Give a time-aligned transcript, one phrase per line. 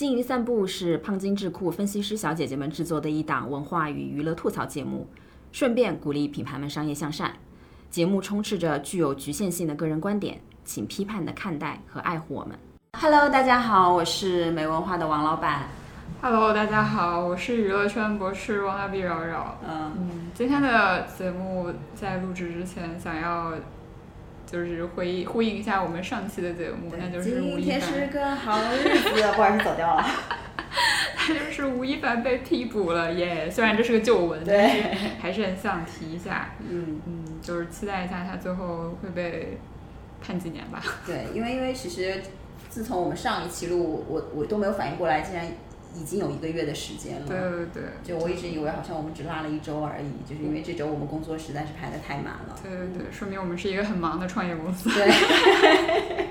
[0.00, 5.06] 金鱼散步是胖金智库分析师小姐姐们制作的一档文化与娱乐吐槽节目，
[5.52, 7.30] 顺便鼓励品牌们商业向善。
[7.90, 12.58] 节目充斥着具有局限性的个人观点，请批判的看待和爱护我们。
[12.98, 15.68] Hello，大家好，我是没文化的王老板。
[16.22, 19.58] Hello，大家好，我是娱乐圈博士王大碧扰扰。
[19.68, 23.52] 嗯，嗯，今天的节目在录制之前，想要
[24.50, 30.04] 就是回呼应一下我们上期的节目，那就是吴亦今天是，个好日子， 不好意思走掉了。
[31.14, 33.48] 他就是吴亦凡被批捕了耶。
[33.48, 36.50] 虽然这是个旧闻，对但是还是很想提一下。
[36.68, 39.58] 嗯，嗯，就是期待一下他最后会被
[40.20, 40.82] 判几年吧。
[41.06, 42.20] 对，因为因为其实
[42.68, 45.46] 自从我们上一期录，我我都没有反应过来，竟然
[45.94, 47.26] 已经有一个月的时间了。
[47.26, 47.82] 对对对。
[48.02, 52.56] 就我一直以为好像我们只拉了一周而已，就是因为这周我们工作实在是排的太满了。
[52.62, 54.90] 对对对，说明我们是一个很忙的创业公司。
[54.90, 55.10] 对，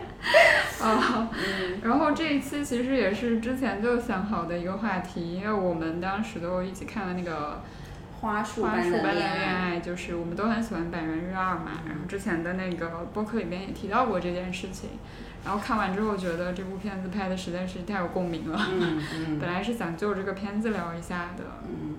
[0.81, 1.29] 啊，
[1.83, 7.61] 然后这一期其实也是之前就想好的一个话题，因为我们当时都一起看了那个
[8.21, 14.89] 花束《花般的束般的恋恋爱》，就是我们都很喜欢《百元日二》嘛，然后之前的那个播客里面也提到过这件事情，
[15.45, 21.95] 然后看完之后觉得这部片子拍的实在是太有共鸣了，嗯嗯 本来是想就这个片子聊一下的，嗯。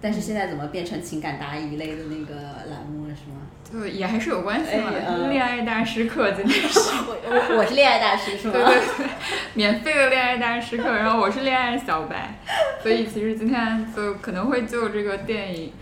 [0.00, 2.34] 但是现在怎么变成情感答疑类的那个
[2.68, 3.46] 栏目了，是吗？
[3.62, 4.90] 就也还是有关系嘛，
[5.30, 6.80] 恋爱大师课今天是。
[7.06, 8.54] 我我我是恋爱大师，是吗？
[8.54, 9.06] 对对对，
[9.54, 12.40] 免费的恋爱大师课，然后我是恋爱小白，
[12.82, 15.72] 所以其实今天就可能会就这个电影，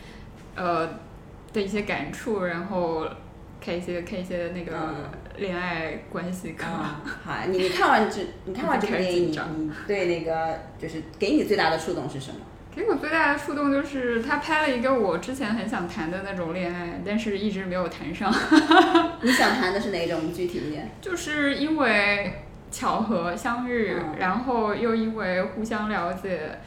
[0.57, 0.87] 呃
[1.55, 3.07] 的一些感触，然后
[3.63, 6.65] 开一些开一些那个嗯恋爱关系课。
[6.65, 12.41] 啊，好，你你看完这你看完这部电影，你你对那个就是给你最大的触动是什么？
[12.75, 18.31] 给我最大的触动就是他拍了一个我之前很想谈的那种恋爱，但是一直没有谈上，
[19.23, 20.33] 你想谈的是哪种？
[20.33, 20.91] 具体一点。
[21.01, 22.35] 就是因为
[22.71, 26.59] 巧合相遇，嗯然后又因为互相了解。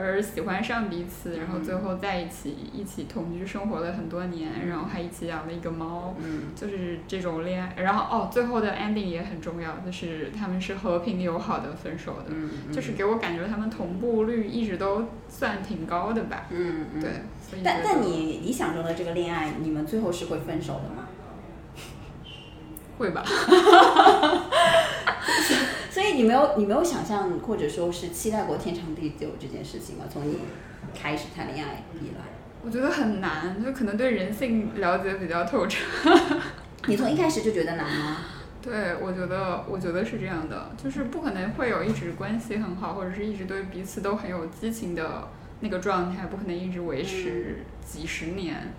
[0.00, 7.74] 而喜欢上彼此，然后最后在一起，一起同居生活了很多年，然后还一起养了一个猫，嗯就是这种恋爱。
[7.76, 16.46] 然后哦，最后的 ending 也很重要，就是他们是和平友好的分手的，嗯，就是给我感觉他们同步率一直都算挺高的吧。
[16.50, 17.00] 嗯嗯。
[17.00, 17.10] 对，
[17.40, 21.06] 所以但但你理想中的这个恋爱，你们最后是会分手的吗？
[22.96, 23.22] 会吧？
[26.00, 30.06] 所以你没有你没有想象或者说是期待过天长地久这件事情吗？
[30.10, 30.38] 从你
[30.98, 32.24] 开始谈恋爱以来，
[32.64, 35.84] 我觉得很难，就可能对人性了解比较透彻。
[36.88, 38.16] 你从一开始就觉得难吗？
[38.62, 45.28] 对，我觉得，我觉得是这样的，就是不可能会有一直关系很好，或者是一直对彼此都很有激情的
[45.60, 48.72] 那个状态，不可能一直维持几十年。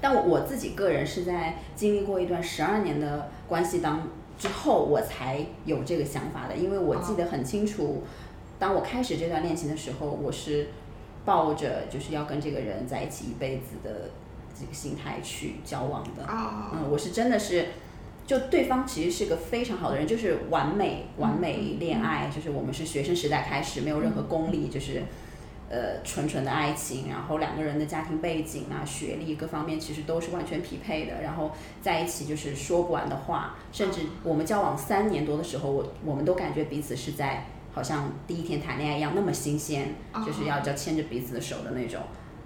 [0.00, 4.08] 但我自己个人是在经历过一段十二年的关系当
[4.38, 6.56] 之后，我才有这个想法的。
[6.56, 8.02] 因为我记得很清楚，
[8.58, 10.68] 当我开始这段恋情的时候，我是
[11.24, 14.10] 抱着就是要跟这个人在一起一辈子的
[14.58, 16.24] 这个心态去交往的。
[16.24, 17.66] 啊嗯，我是真的是，
[18.26, 25.02] 就对方其实是个非常好的人，就是完美完美恋爱，就是我们是学生时代开始，没有任何功利，就是
[25.74, 31.50] 呃纯纯的爱情，然后两个人的家庭背景啊、学历各方面其实都是完全匹配的，然后
[31.82, 42.00] 在一起就是说不完的话，甚至我们交往三年多的时候，我我们都感觉彼此是在好像第一天谈恋爱一样那么新鲜，就是要要牵着彼此的手的那种。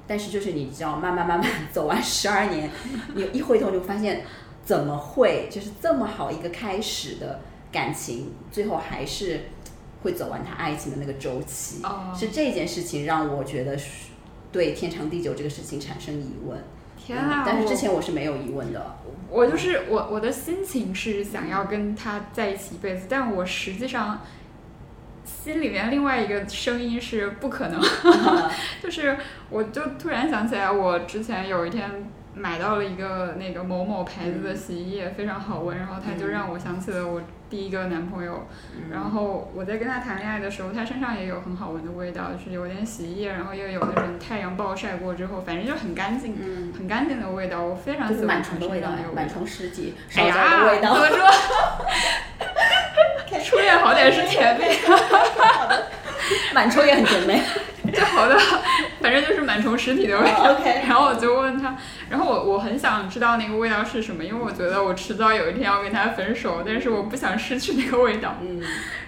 [0.07, 2.71] 但是就是你知道，慢慢慢慢走完十二年，
[3.15, 4.23] 你一回头就发现，
[4.65, 7.41] 怎么会就是这么好一个开始的
[7.71, 9.43] 感情，最后还是
[10.03, 11.83] 会走完他爱情的那个周期？
[11.85, 14.09] 哦是这件事情让我觉得是
[14.53, 16.59] 对天长地久这个事情产生疑问。
[16.97, 17.43] 天啊！
[17.43, 18.97] 嗯但是之前我是没有疑问的。
[19.31, 24.21] 我就是我，我的心情是想要跟他在一起一辈子，但我实际上
[25.25, 27.81] 心里面另外一个声音是不可能，
[28.83, 29.17] 就是
[29.51, 37.21] 我就突然想起来，我之前有一天买到了一个那个某某牌子的洗衣液，非常好闻，然后它就让我想起了我
[37.51, 38.47] 第一个男朋友，
[38.91, 50.95] 然后我在跟他谈恋爱的时候，他身上也有很好闻的味道，就是有点洗衣液，然后又有那种太阳暴晒过之后，反正就很干净，嗯，很干净的味道，我非常喜欢他身虫的味道满虫尸体，烧焦哎呀，味道。
[50.95, 51.27] 怎么说？
[53.45, 54.77] 初恋好歹是甜妹，
[56.53, 57.41] 满虫也很甜美。
[57.91, 58.37] 就好的
[59.01, 60.59] 反正就是螨虫尸体的味道。
[60.87, 61.77] 然后我就问他，
[62.11, 68.37] 然后我我很想知道那个味道是什么，因为我觉得我迟早有一天要跟他分手，但是我不想失去那个味道。
[68.41, 68.63] 嗯。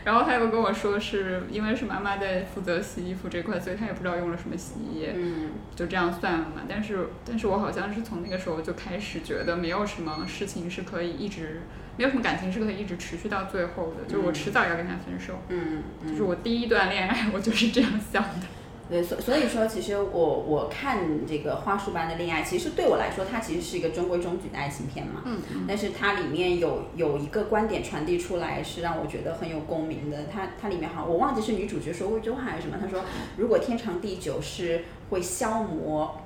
[0.05, 5.13] 然后他又跟我说，是因为是妈妈在负责洗衣服这块，所以他也不知道用了什么洗衣液。
[5.15, 5.51] 嗯。
[5.75, 6.63] 就这样算了嘛。
[6.69, 11.63] 但是但是我好像是从那个时候就开始觉得没有什么事情是可以一直。
[11.97, 15.35] 没有什么感情是可以一直持续到最后的，就是我迟早要跟他分手。
[15.49, 18.47] 嗯，就是我第一段恋爱，我就是这样想的。
[18.91, 25.23] 对，所所以说，其实我我看这个花束般的恋爱，其实对我来说，它其实是一个中规中矩的爱情片嘛。
[25.25, 25.65] 嗯嗯。
[25.69, 30.25] 但是它里面有有一个观点传递出来，是让我觉得很有共鸣的。
[30.25, 33.05] 它它里面好，我忘记是女主角说过一句话还是什么，她说
[33.39, 36.23] ：“如果天长地久是会消磨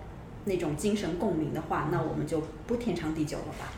[0.47, 3.73] 那种精神共鸣的话，那我们就不天长地久了吧。”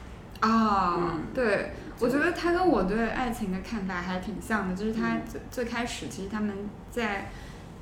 [0.47, 4.77] 啊，对，我觉得他跟我对爱情的看法还挺像的。
[4.77, 7.31] 就是他最最开始，其实他们在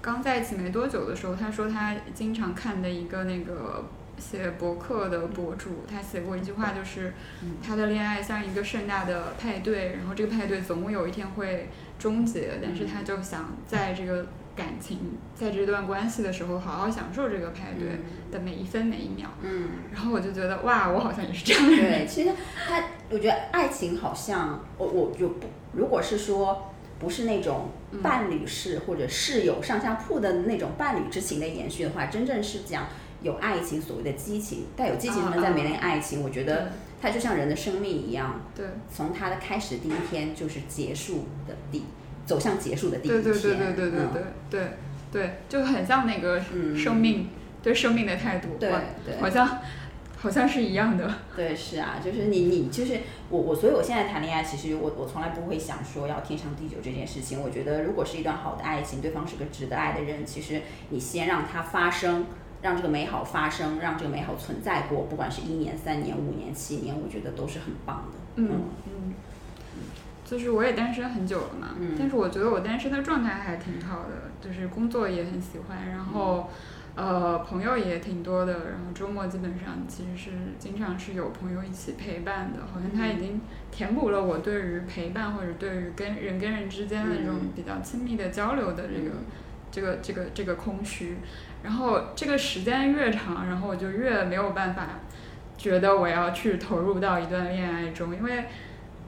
[0.04, 3.82] 刚在一起没多久的时候，他说他经常看的一个那个
[4.18, 7.14] 写博客的博主，他写过一句话，就是
[7.66, 14.26] 他的恋爱像一个盛大的派对，然后这个派对总有一天会终结，但是他就想在这个。
[14.56, 15.00] 感情
[15.34, 17.98] 在这段关系的时候，好好享受这个派对
[18.30, 19.28] 的每一分每一秒。
[19.42, 22.04] 嗯，然后我就觉得，哇，我好像也是这样的人。
[22.04, 22.30] 对，其实
[22.64, 22.80] 他，
[23.10, 26.72] 我觉得爱情好像，我我就不，如果是说
[27.04, 27.68] 不是那种
[28.02, 32.86] 伴侣式或者室友上下铺的那种伴侣之情的延续的话，真正是讲
[33.20, 36.72] 有爱情，所谓的激情，带有激情成分在没恋爱情，我觉得
[37.02, 41.84] 它就像人的生命一样，对，从它的开始第一天就是结束的第。
[42.26, 44.68] 走向结束的第一天，对对对对对对对对
[45.12, 46.40] 对，就很像那个
[46.74, 47.28] 生命
[47.62, 48.70] 对生命的态度，对
[49.04, 49.58] 对，好像
[50.24, 51.14] 好像是一样的。
[51.36, 57.38] 对，是啊，就是你你就是我我，所以我现在谈恋爱，其实我我从来不会想说要天长地久这件事情。
[57.38, 62.24] 我觉得如果是一段好的爱情，对方是个值得爱的人，其实你先让它发生，
[62.62, 68.18] 让这个美好发生，让这个美好存在过，不管是一年、三年、五年、七年，我觉得都是很棒的。
[68.36, 68.48] 嗯
[68.86, 69.12] 嗯。
[70.24, 76.48] 就是我也单身很久了嘛，嗯但是我觉得我单身的状态还挺好的，就是工作也很喜欢，然后，
[76.96, 83.40] 呃，朋友也挺多的，然后周末基本上其实是经常是有朋友一起陪伴的，好像他已经
[83.72, 89.10] 填补了我对于陪伴或者对于跟人跟人之间的这种比较亲密的交流的这个
[89.72, 91.16] 这个这个这个空虚，
[91.64, 95.00] 然后这个时间越长，然后我就越没有办法
[95.58, 98.44] 觉得我要去投入到一段恋爱中，因为。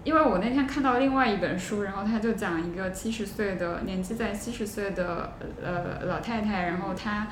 [0.04, 7.26] 因为我那天看到另外一本书，然后他就讲一个七十岁的年纪在七十岁的呃老太太，然后她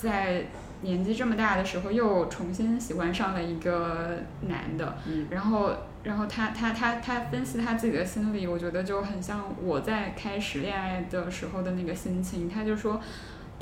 [0.00, 0.44] 在
[0.82, 4.18] 年纪这么大的时候又重新喜欢上了一个
[4.48, 4.96] 男的，
[5.30, 13.00] 然后然后他他他他分析他自己的心理，我觉得就很像我在开始恋爱的时候的那个心情，他就说。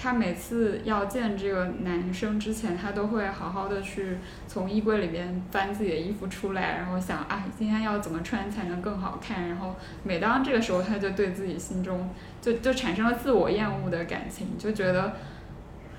[0.00, 9.49] 他每次要见这个男生之前，他都会好好的去从衣柜里边翻自己的衣服出来，然后想啊，今天要怎么穿才能更好看。
[9.49, 9.75] 然后
[10.05, 12.08] 每当这个时候，他就对自己心中
[12.40, 15.17] 就就产生了自我厌恶的感情，就觉得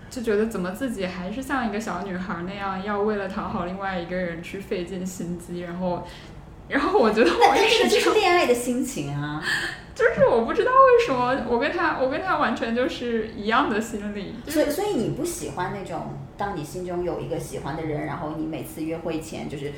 [0.10, 6.06] 就觉得怎么自己还是像一个小女孩那样，要为了讨好另外一个人去费尽心机，然后
[6.68, 9.44] 然后我觉得我这个就是恋爱的心情啊。
[9.94, 19.74] 就是我不知道为什么我跟他我跟他完全就是一样的心理，所以所以你不喜欢那种当你心中有一个喜欢的人，然后你每次约会前就是。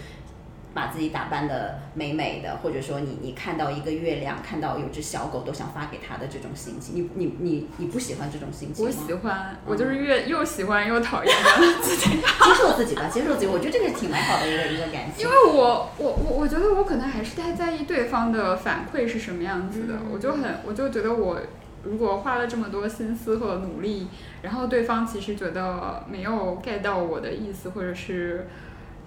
[0.74, 8.92] 把自己打扮的美美的，或者说你你看到一个月亮，看到有只小狗都想发给他的这种心情，你你你你不喜欢这种心情吗？
[8.92, 11.36] 我喜欢，我就是越又喜欢又讨厌
[11.82, 12.12] 自己。
[12.22, 15.26] 接受自己吧，接受自己，我觉得这个挺美好的一个一个感情。
[15.26, 21.38] 因为我我我我觉得我可能还是太在意对方的反馈是什么样子的，我就很我就觉得我
[21.84, 24.08] 如果花了这么多心思和努力，
[24.42, 28.48] 然后对方其实觉得没有 get 到我的意思，或者是。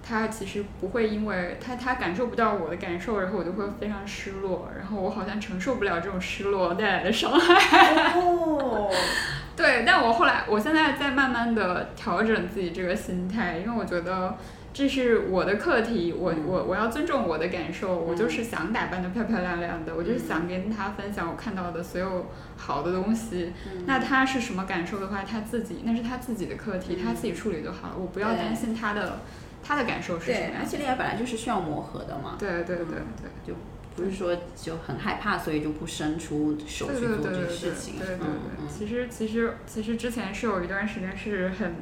[0.07, 8.13] 他其实不会，因为他他感受不到我的感受，然后我就会非常失落，然后我好像承受不了这种失落带来的伤害。
[8.13, 8.91] 哦，
[9.57, 14.37] 对，但我后来，我现在在慢慢的调整自己这个心态，因为我觉得
[14.71, 23.53] 这是我的课题，我我我要尊重我的感受，我就是想打扮的漂漂亮亮的，我就是想跟他分享我看到的所有好的东西。
[23.87, 29.21] 那他是什么感受的话，他自己那是他自己的课题，他自己处理就好了，我不要担心他的。
[29.67, 30.59] 他的感受是什么？
[30.59, 32.35] 而且恋爱本来就是需要磨合的嘛。
[32.37, 33.55] 对对对对，就
[33.95, 37.97] 不是说就很害怕，所以就不伸出手去做这个事情。
[37.97, 41.75] 对对对，其实其实其实之前是有一段时间是很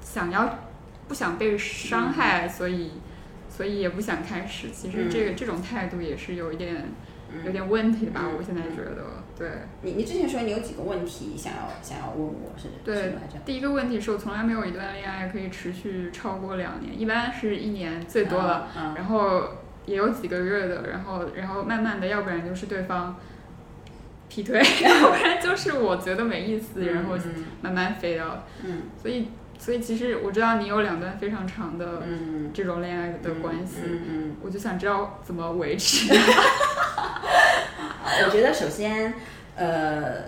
[0.00, 0.60] 想要
[1.08, 2.92] 不想被伤害，所以
[3.48, 4.70] 所以也不想开始。
[4.70, 6.84] 其实这个这种态度也是有一点
[7.44, 8.20] 有点问题吧。
[8.24, 9.50] 嗯我现在觉得，对
[9.82, 13.38] 你你之前说你有几个问题想要想要问我是对什么来着？
[13.44, 19.42] 第一个问题是我从来没有一段恋爱可以持续超过两年，一般是一年最多了，嗯，然后
[19.86, 23.16] 也有几个月的，然后然后慢慢的，要不然就是对方
[24.28, 28.46] 劈腿， 要不然就是我觉得没意思，然后嗯慢慢飞掉。
[28.64, 36.12] 嗯所以所以其实我知道你有两段非常长的嗯这种恋爱的关系，嗯嗯我就想知道怎么维持。
[38.24, 39.14] 我觉得首先，
[39.56, 40.24] 呃，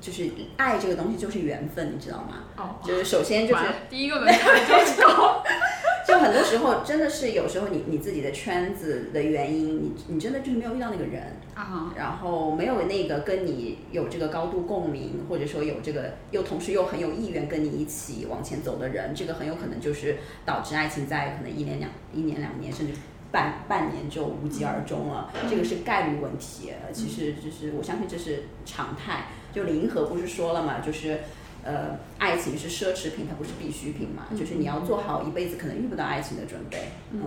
[0.00, 2.44] 就是爱这个东西就是缘分，你知道吗？
[2.56, 5.42] 哦，就是首先就是第一个门槛就是高。
[6.06, 20.16] 就很多时候真的是有时候你你自己的圈子的原因，你你真的就是没有遇到那个人，啊，然后没有那个跟你有这个高度共鸣，或者说有这个又同时又很有意愿跟你一起往前走的人，这个很有可能就是
[20.46, 22.94] 导致爱情在可能一年两一年两年甚至
[23.30, 26.70] 半半年就无疾而终了，这个是概率问题。
[26.70, 29.26] 呃其实就是我相信这是常态。
[29.52, 31.20] 就李银河不是说了嘛，就是。
[31.64, 34.28] 呃，爱情是奢侈品，它不是必需品嘛。
[34.34, 37.20] 就是你要做好一辈子可能遇不到爱情的准备，嗯，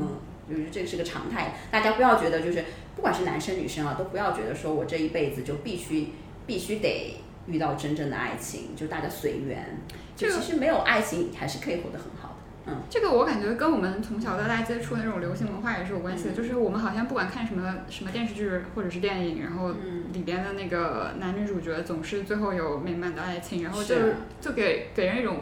[0.49, 1.53] 就是这个是个常态。
[1.69, 2.63] 大家不要觉得就是
[2.95, 6.07] 不管是男生女生啊，都不要觉得说我这一辈子就必须
[6.47, 9.77] 必须得遇到真正的爱情，就大家随缘。
[10.15, 12.30] 就其实没有爱情还是可以活得很好的。
[12.67, 23.95] 嗯这个我感觉跟我们从小到大接触的那种流行文化也是有关系的，嗯就是我们好像不管看什么什么电视剧或者是电影，然后嗯里边的那个男女主角总是最后有美满的爱情，然后就
[24.39, 25.37] 就给给人一种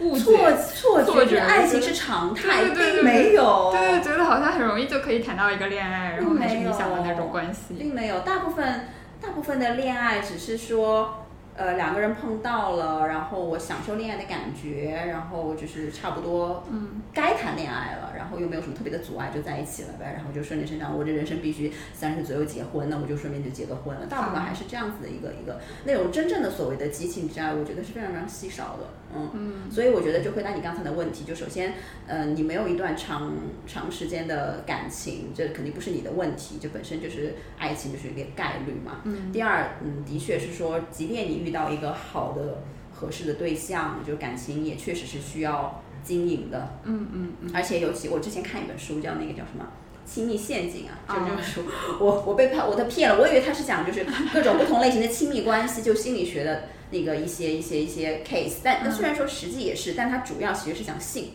[0.00, 0.56] 误错解，
[1.04, 7.74] 错觉，爱情是常态，对对对没有，对，觉得好像很容易就可以谈到一个恋爱，然后还是理想的那种关系。
[7.78, 8.20] 并没有。
[8.20, 8.88] 大部分
[9.20, 11.20] 大部分的恋爱只是说。
[11.56, 24.06] 呃，两个人碰到了，然后我享受恋爱的感觉，然后就是差不多，嗯，该谈恋爱了，然后又没有什么特别的阻碍，就在一起了呗，然后就顺理成章，我这人生必须三十左右结婚，那我就顺便就结个婚了。
[24.06, 31.74] 大部分还是这样子的一个一个那种真正的所谓的激情之爱，我觉得是非常非常稀少的，嗯嗯所以我觉得就回答你刚才的问题，就首先，
[32.08, 33.32] 呃，你没有一段长
[33.64, 39.02] 长时间的感情，这肯定不是你的问题，这本身就是爱情就是一个概率嘛。
[39.04, 46.78] 嗯第二，嗯，的确是说，即便你遇到一个好的、合适的对象，就感情也确实是需要经营的。
[46.84, 49.66] 嗯嗯嗯，而且尤其我之前看一本书，叫那个叫什么？
[50.06, 51.62] 亲密陷阱啊，就哦这本书，
[51.98, 61.30] 我我被他我都骗了，我以为他是讲就是各种不同类型的亲密关系，就心理学的那个一些一些一些 case，但那虽然说实际也是，但它主要其实是讲性，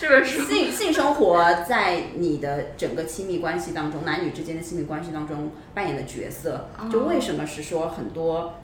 [0.00, 8.54] 这个书性性生活在你的整个亲密关系当中，男女之间的亲密关系当中扮演的角色，就为什么是说很多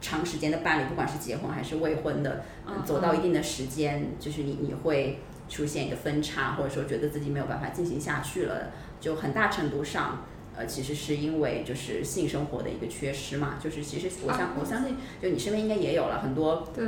[0.00, 2.44] 长时间的伴侣，不管是结婚还是未婚的，
[2.84, 10.24] 走到一定的时间，就是你你会出现一个分叉，或者说觉得自己没有办法进行下去了，就很大程度上。
[10.56, 16.86] 呃，其实是因为就是性生活的一个缺失嘛，就是其实我相、啊我相信，就你身边应该也有了很多对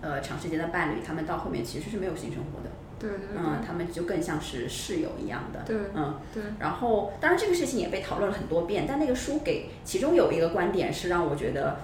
[0.00, 11.78] 呃长时间的伴侣，他们到后面其实是没有性生活的，对对嗯，他们就更像是室友一样的，对嗯，对，然后，当然这个事情也被讨论了很多遍，但那个书给其中有一个观点是让我觉得，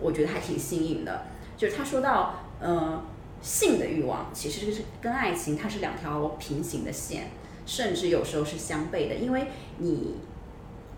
[0.00, 1.26] 我觉得还挺新颖的，
[1.56, 3.02] 就是他说到，呃，
[3.42, 7.30] 性的欲望其实是跟爱情它是两条平行的线，
[7.66, 9.46] 甚至有时候是相悖的，因为
[9.78, 10.16] 你。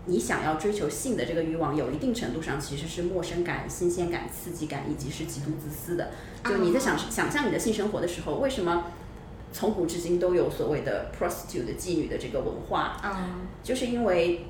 [0.05, 6.11] 你想要追求性的这个欲望，有一定程度上其实是陌生感、新鲜感、刺激感，以及是极度自私的。
[6.43, 8.83] 就你在想想象你的性生活的时候，为什么
[9.53, 12.97] 从古至今都有所谓的 prostitute 的妓女的这个文化？
[13.01, 14.47] 啊，就是因为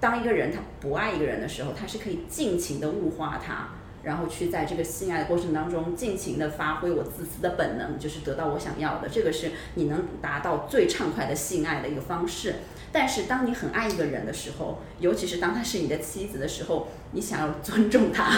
[0.00, 3.70] 当一个人他不爱一个人的时候，他是可以尽情的物化他，
[4.02, 9.08] 然后去在这个性爱的过程当中尽情的发挥我自私的本能，就是得到我想要的。
[9.08, 12.56] 这个是你能达到最畅快的性爱的一个方式。
[12.92, 18.30] 但是当你很爱一个人的时候，尤其是当他是你的妻子的时候，你想要尊重他，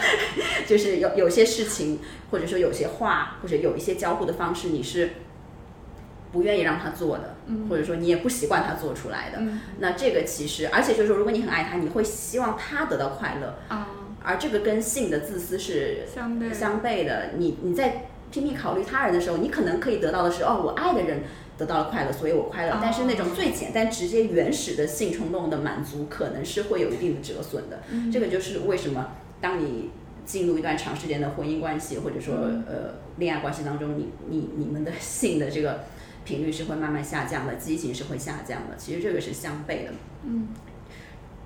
[0.66, 5.10] 就是有有些事情，或者说有些话，或者有一些交互的方式，你是
[6.32, 7.36] 不愿意让他做的，
[7.68, 9.38] 或者说你也不习惯他做出来的。
[9.40, 9.60] 嗯。
[9.80, 13.88] 那这个其实，而且就是说，如果你很爱他，你会希望他得到快乐，啊，
[14.22, 16.54] 而这个跟性的自私是相对。
[16.54, 17.30] 相悖的。
[17.36, 21.22] 你你在拼命考虑他人的时候，你可能可以得到的是，哦，我爱的人
[21.60, 22.72] 得到了快乐，所以我快乐。
[22.72, 27.82] 哦但是那种最简单、直接、原始的性冲动的满足，可能是会有一定的折损的。
[27.90, 29.90] 嗯这个就是为什么当你
[30.24, 32.74] 进入一段长时间的婚姻关系，或者说嗯呃
[33.18, 35.84] 恋爱关系当中，你你你们的性的这个
[36.24, 38.76] 频率是会慢慢下降的，激情是会下降的。
[38.78, 39.92] 其实这个是相悖的。
[40.24, 40.48] 嗯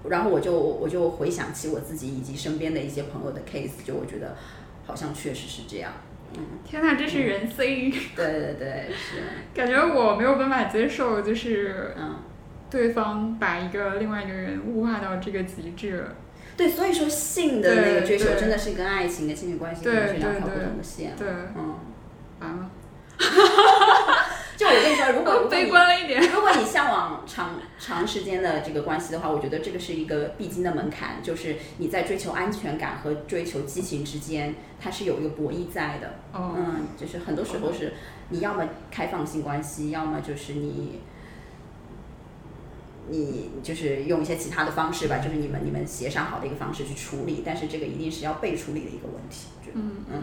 [0.09, 4.37] 然后我就我就回想起我自己以及身边的一些朋友的 case，就我觉得
[4.87, 5.92] 好像确实是这样。
[6.64, 9.22] 天呐，这是人性，对对对，是，
[9.54, 12.16] 感觉我没有办法接受，就是嗯。
[12.70, 16.04] 对方把一个另外一个人物化到这个极致。
[16.56, 21.12] 对，所以说性的那个追求真的是跟爱情的亲密关系对可能是两条不对对同的线。
[21.16, 21.76] 对，嗯，
[22.40, 22.70] 完了，
[24.56, 26.20] 就我跟你说，如果如果 悲你观了一点。
[26.32, 36.14] 如果你向往长长时间的这个关系的话，我觉得这个是一个必经的门槛，就是你在追求安全感和追求激情之间，它是有一个博弈在的。
[36.32, 37.94] 哦，嗯，就是很多时候是
[38.30, 41.00] 你要么开放性关系，要么就是你。
[43.06, 50.23] 你就是用一些其他的方式吧，就是你们你们协商好的一个方式去处理，但是这个一定是要被处理的一个问题，嗯嗯，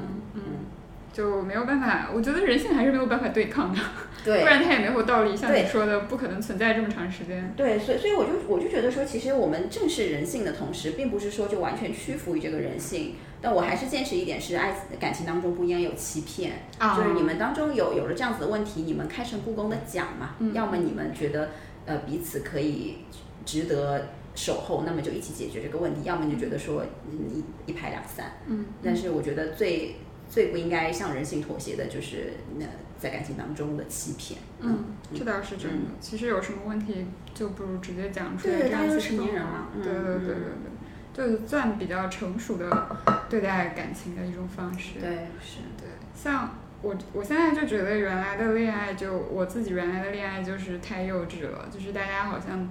[1.14, 3.80] 就没有办法，我觉得人性还是没有办法对抗的，
[4.24, 5.36] 对不，然它也没有道理。
[5.36, 7.54] 像你说的，不可能存在这么长时间。
[7.58, 13.16] 对，所以所以我就我就觉得说，其实我们正视人性的同时，并不是说就完全屈服于这个人性。
[13.44, 21.50] 但我还是坚持一点是，爱感情当中不应该有欺骗，啊就是你们当中有有了这样子的问题，你们开诚布公的讲嘛，嗯要么你们觉得
[21.88, 23.00] 呃彼此可以
[23.44, 28.34] 值得守候，那么就一起解决这个问题；要么你就觉得说嗯一一拍两散。
[28.46, 29.96] 嗯，但是我觉得最
[30.32, 32.66] 最不应该向人性妥协的就是那
[32.98, 34.40] 在感情当中的欺骗。
[34.62, 35.92] 嗯，这倒是真的。
[36.00, 40.72] 其实有什么问题，就不如直接讲出来，这样子大家都成年人嘛，嗯对对对对嗯
[41.14, 42.98] 对，就算比较成熟的
[43.30, 45.00] 对待感情的一种方式。
[45.02, 45.10] 对，
[45.42, 45.60] 是。
[45.78, 52.70] 对，像我我现在就觉得原来的恋爱就我自己原来的恋爱就是太幼稚了，就是大家好像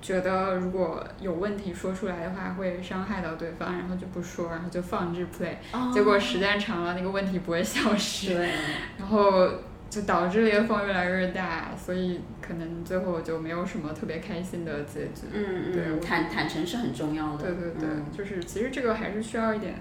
[0.00, 8.50] 觉得如果有问题说出来的话会伤害到对方，然后就不说，然后就放置 play，、结果时间长了那个问题不会消失，对，
[8.98, 9.48] 然后
[9.90, 15.26] 就导致裂缝越来越大，所以可能最后就没有什么特别开心的结局。
[15.32, 17.44] 嗯对嗯，坦坦诚是很重要的。
[17.44, 19.74] 对对对，嗯就是其实这个还是需要一点，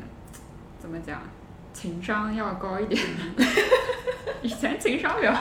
[0.79, 1.21] 怎么讲，
[1.71, 3.01] 情商要高一点。
[4.41, 5.31] 以前情商比较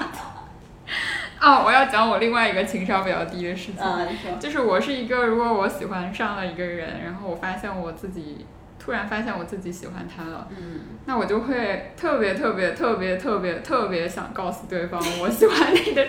[1.40, 1.44] 低。
[1.46, 4.06] 哦，我要讲我另外一个情商比较低的事情，啊，
[4.40, 8.46] 就是我是一个，如果我喜欢上了一个人，然后我发现我自己
[8.78, 16.06] 突然发现我自己喜欢他了，嗯，那我就会特别特别特别特别特别想告诉对方我喜欢你的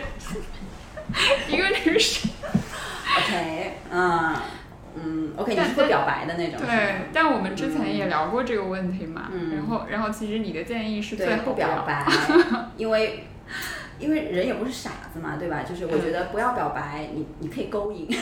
[1.48, 2.29] 一个女生。
[3.17, 4.36] OK，嗯
[4.95, 6.59] 嗯，OK，你但是会表白的那种。
[6.59, 12.05] 对，但我们之前也聊过这个问题嘛，嗯然后然后其实你的建议是最，后表白，
[12.77, 13.25] 因为
[14.00, 15.63] 因为人也不是傻子嘛，对吧？
[15.63, 18.08] 就是我觉得不要表白，你你可以勾引。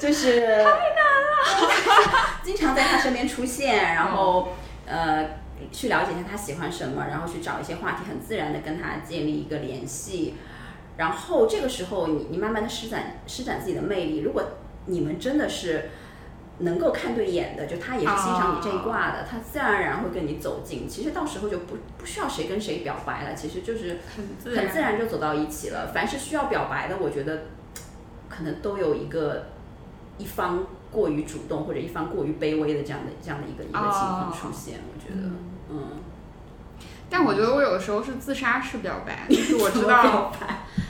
[0.00, 4.50] 就是太难了， 经常在他身边出现，然后、
[4.86, 5.26] 呃
[5.72, 10.34] 去了解一下他喜欢什么，然后去找一些话题，很自然的跟他建立一个联系。
[10.96, 14.20] 然后这个时候你，你慢慢的施展施展自己的魅力。
[14.20, 14.42] 如果
[14.86, 15.90] 你们真的是
[16.60, 20.88] 能够看对眼的，就他也是欣赏你这一卦的，他自然而然会跟你走近。
[20.88, 25.92] 其实到时候就不不需要谁跟谁表白了，其实就是很自然，就走到一起了。
[25.94, 27.44] 凡是需要表白的，我觉得
[28.28, 29.46] 可能都有一个
[30.18, 34.80] 一方过于主动或者一方过于卑微的这样的这样的一个一个情况出现。
[34.92, 35.28] 我觉得，
[35.70, 35.90] 嗯，
[37.08, 40.32] 但我觉得我有的时候是自杀式表白，就是我知道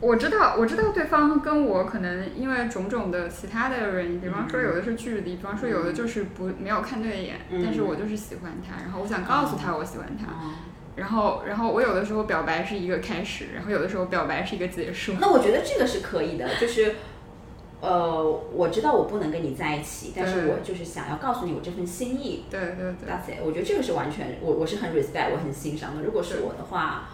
[0.00, 10.54] 我知道，我知道对方跟我可能因为种种的其他的原因，比方说有的是距离，比方说有的就是不没有看对眼，嗯但是我就是喜欢他，然后我想告诉他我喜欢他，哦
[10.96, 15.14] 然后然后我有的时候表白是一个开始，然后有的时候表白是一个结束。
[15.20, 16.96] 那我觉得这个是可以的，就是，
[17.80, 22.44] 呃，我知道我不能跟你在一起，但是我就是想要告诉你我这份心意。
[22.50, 26.02] 对对对，That's it，我觉得这个是完全我我是很 respect，我很欣赏的。
[26.02, 27.08] 如果是我的话，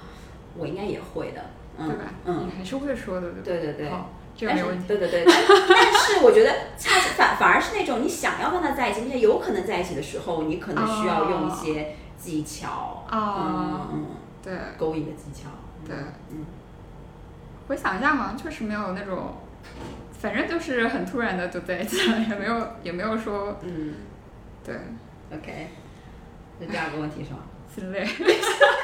[0.57, 1.43] 我应该也会的。
[1.79, 2.05] 嗯，对吧？
[2.25, 3.43] 嗯，你还是会说的，对吧？
[3.45, 3.89] 对对对。
[3.91, 4.85] 好，这个没问题。
[4.87, 5.35] 对对对，但
[5.69, 14.07] 但是我觉得恰反反而是那种你想要跟他在一起，并且有可能在一起的时候，你可能需要用一些技巧，啊嗯
[14.43, 15.49] 对嗯，勾引的技巧。
[15.87, 15.95] 对，
[16.31, 16.45] 嗯，
[17.69, 19.35] 回想一下，好像确实没有那种，
[20.19, 23.95] 反正就是很突然的就在一起了，也没有也没有说嗯
[24.65, 24.75] 对
[25.33, 25.69] ，OK。
[26.59, 27.39] 那第二个问题是吗？
[27.73, 28.05] 心累。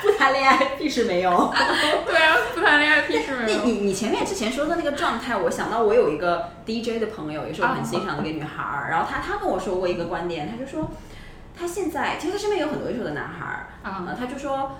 [0.02, 1.30] 不谈恋爱屁事没有。
[2.06, 3.64] 对啊，不谈恋爱屁事没有。
[3.64, 10.90] 你你你前面之前说的那个状态，我想到我有一个 DJ 的朋友，也是我很欣赏的一个女孩儿，然后她她跟我说过一个观点，她就说，
[11.58, 14.76] 她现在其实她身边有很多优秀的男孩儿，啊呃，她就说，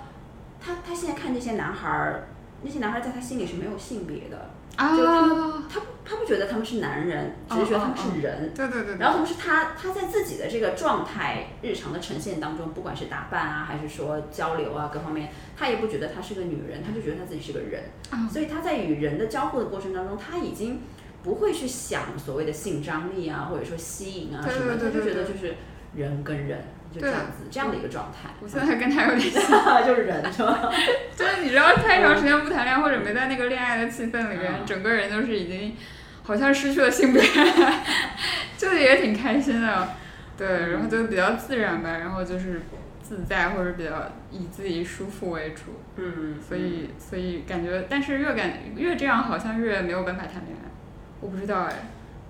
[0.59, 2.27] 她她现在看这些男孩儿，
[2.63, 8.53] 那些男孩儿在她心里是没有性别的，啊，就他们她她不觉得他们是男人，只是觉得他们是人。
[8.53, 8.97] 对对对对。
[8.99, 17.83] 然后同时他，他在自己的这个状态、日常的呈现当中，不管是打扮啊，还是说交流啊，各方面，他也不觉得她是个女人，他就觉得他自己是个人。
[18.09, 20.81] 啊所以他在与人的交互的过程当中，他已经
[21.23, 25.55] 不会去想所谓的性张力啊，或者说吸引啊什么，他就觉得就是
[25.95, 28.29] 人跟人，就这样子这样的一个状态。
[28.41, 30.71] 我现在跟他有点像， 就是人是吧？
[31.15, 35.75] 就是你知道，太长时间不谈恋爱，或者没在那个恋爱的气氛里面，整个人都是已经
[36.23, 37.21] 好像失去了性别，
[38.57, 39.89] 就是也挺开心的。
[40.37, 42.61] 对，然后就比较自然吧，然后就是
[43.01, 45.79] 自在或者比较以自己舒服为主。
[45.97, 50.71] 嗯，所以所以感觉，但是越感越这样，好像越没有办法谈恋爱。
[51.19, 51.73] 我不知道哎。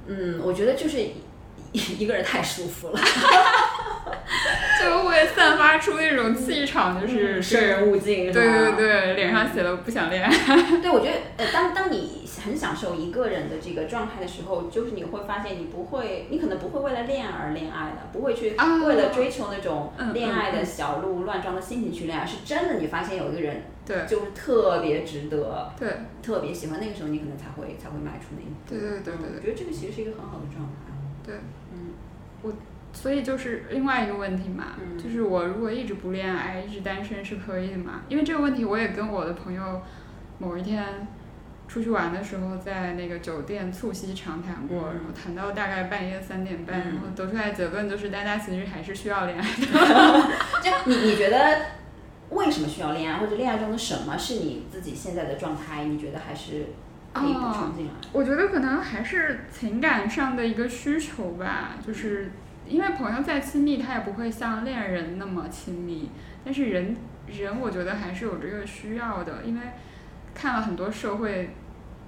[0.07, 0.97] 嗯，我觉得就是
[1.71, 2.99] 一个人太舒服了。
[4.81, 10.29] 就会散发出那种气场，就是生人勿近，对对对，脸上写了不想恋爱。
[10.81, 25.89] 对，我觉得呃，当当你很享受一个人的这个状态的时候，就是你会发现你不会，你可能不会为了恋爱而恋爱的，不会去为了追求那种恋爱的小鹿乱撞的心情去恋爱，是真的，你发现有一个人，对，就是特别值得，对，
[26.23, 28.55] 特别喜欢，那个时候你可能才会才会迈出那一步。
[28.67, 30.91] 对对对对，我觉得这个其实是一个很好的状态。
[31.23, 31.35] 对。
[32.93, 38.01] 所以就是另外一个问题嘛，就是我如果一直不恋爱，一直单身是可以的嘛？
[38.09, 39.81] 因为这个问题我也跟我的朋友
[40.37, 41.07] 某一天
[41.69, 50.29] 出去玩的时候，在那个酒店促膝长谈过，然后谈到大概半夜三点半，然后得出来结论就是大家其实还是需要恋爱的。
[50.61, 51.57] 就你你觉得
[52.29, 55.85] 为什么需要恋爱，或者恋爱中的什么是你自己现在的状态？
[55.85, 56.65] 你觉得还是
[57.13, 57.93] 可以补充进来？
[58.11, 62.31] 我觉得可能还是情感上的一个需求吧，就是。
[62.71, 66.09] 因为朋友再亲密，他也不会像恋人那么亲密。
[66.43, 66.95] 但是人，
[67.27, 69.61] 人我觉得还是有这个需要的，因为
[70.33, 71.55] 看了很多社会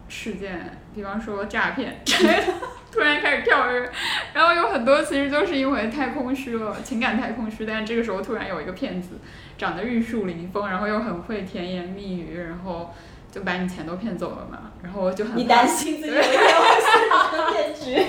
[0.08, 2.54] 事件，比方说诈骗之类的，
[2.92, 3.90] 突然开始跳跃，
[4.34, 7.66] 然后有很多其实都是因为太空虚了，情感太空虚。
[7.66, 9.20] 但是这个时候突然有一个骗子，
[9.58, 12.94] 长得玉树临风，然后又很会甜言蜜语，然后。
[13.34, 18.03] 就把你钱都骗走了嘛，然后我就很你担心自己有一天会陷入骗局。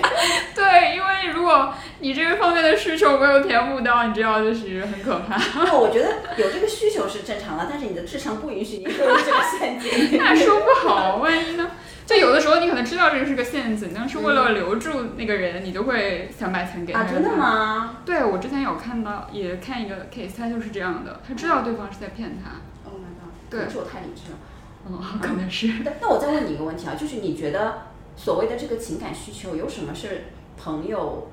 [2.05, 5.39] 你这个方面的需求没有填补到，你知道就是很可怕。
[5.65, 10.19] 不，我觉得有这个需求是正常的，但是你的智商不允许你落入这个陷阱。
[10.21, 11.71] 那说不好，万一呢？
[12.05, 17.01] 就有的时候你可能知道这个是个陷阱，但是为了留住那个人，你就会想把钱给他。
[17.01, 17.97] 啊，真的吗？
[18.05, 22.51] 对，我之前有看到，也看一个 case，他就是这样的，他知道对方是在骗他。
[22.85, 23.33] Oh my god！
[23.49, 24.39] 对，是我太理智了。
[24.85, 25.73] 哦，可能是。
[25.99, 30.25] 那我再问你一个问题啊，就是你觉得所谓的这个情感需求有什么是
[30.59, 31.31] 朋友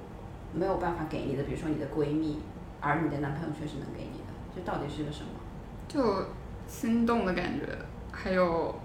[0.54, 1.44] 没有办法给你的？
[1.44, 2.40] 比如说你的闺蜜，
[2.80, 5.30] 而你的男朋友确实能给你的，这到底是个什么？
[5.88, 6.30] 就
[6.68, 7.66] 心动的感觉，
[8.12, 8.80] 还有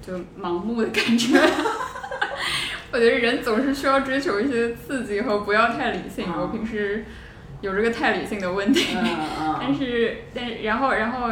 [0.00, 1.38] 就盲目的感觉。
[2.92, 6.26] 我觉得人总是需要追求一些刺激和不要太理性。
[6.32, 7.04] 我平时
[7.60, 8.96] 有这个太理性的问题，
[9.60, 11.30] 但是但然后然后。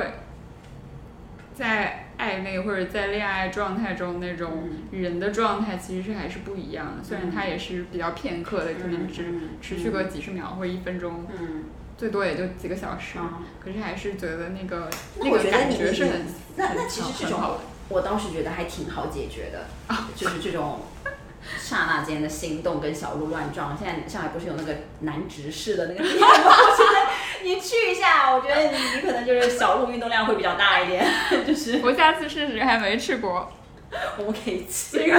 [1.55, 7.05] 在暧昧或者在恋爱状态中，那种人的状态其实是还是不一样的。
[7.05, 9.25] 虽然它也是比较片刻的，可能只
[9.63, 11.25] 持续个几十秒或者一分钟，
[11.97, 13.19] 最多也就几个小时。
[13.59, 16.27] 可是还是觉得那个那个感觉是很
[16.57, 19.67] 那那其实这种我当时觉得还挺好解决的，
[20.15, 20.81] 就是这种。
[21.57, 26.29] 刹那间的心动跟小鹿乱撞，现在上海不是有那个南直市的那个地方？
[27.43, 31.07] 你去一下，我觉得你你可能就是小鹿运动量会比较大一点。
[31.47, 33.51] 就是我下次试试，还没去过，
[34.19, 35.13] 我们可以去。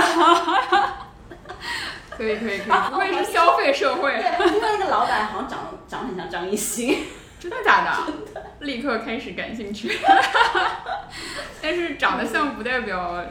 [2.09, 4.11] 可以可以可以，不会是消费社会。
[4.11, 6.97] 对，因为那个老板好像长长得很像张艺兴。
[7.39, 8.43] 真的假的？
[8.59, 9.97] 立刻开始感兴趣。
[11.61, 13.23] 但是长得像不代表。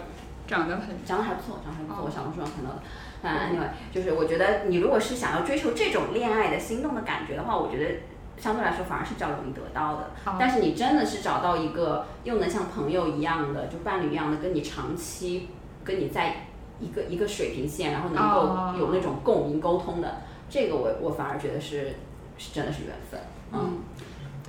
[0.46, 2.02] 长得很，长得还不错，长得还不错。
[2.06, 2.80] 我小红书上看到的。
[3.20, 7.96] 嗯，anyway，就是我觉得你如果是想要追求这种恋爱的心动的感觉的话，我觉得
[8.38, 10.10] 相对来说反而是比较容易得到的。
[10.38, 15.48] 但是你真的是找到一个又能像朋友一样的，就伴侣一样的，跟你长期
[15.84, 16.46] 跟你在
[16.80, 21.94] 一个一个水平线，然后能够有那种共鸣沟通的，这个我我反而觉得是
[22.36, 23.20] 是真的是缘分。
[23.52, 23.78] 嗯，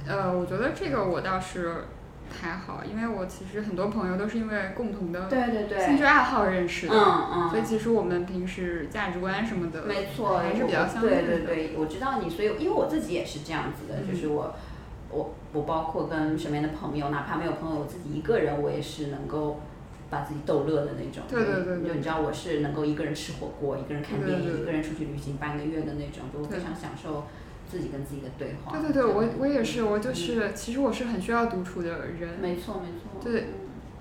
[0.07, 1.85] 呃，我觉得这个我倒是。
[2.29, 11.21] 还好，因为我其实很多朋友都是因为共同的对对对兴趣爱好认识的，嗯嗯，所以其实我们平时价值观什么的，没错，还是比较相似的。
[11.21, 14.53] 对对对，我知道你，所以因为我自己也是这样子的，就是我
[15.09, 19.59] 我我包括跟身边的朋友，哪怕没有朋友，我自己一个人，我也是能够
[20.09, 21.23] 把自己逗乐的那种。
[21.27, 27.25] 对对对，就你知道我是能够一个人吃火锅，一个人看电影，一个人出去旅行半个月的那种，就我非常享受。
[27.69, 28.71] 自己跟自己的对话。
[28.71, 32.39] 对对对，我我也是，我就是，其实我是很需要独处的人。
[32.41, 33.21] 没错没错。
[33.23, 33.49] 对，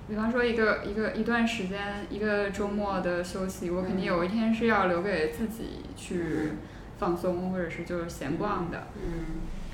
[0.09, 6.53] 比方说一个一个一段时间，一个周末的休息，我肯定有一天是要留给自己去
[6.99, 8.87] 放松，或者是就是闲逛的。
[8.97, 9.25] 嗯。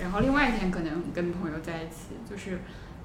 [0.01, 2.59] 然后另外一天可能跟朋友在一起，就是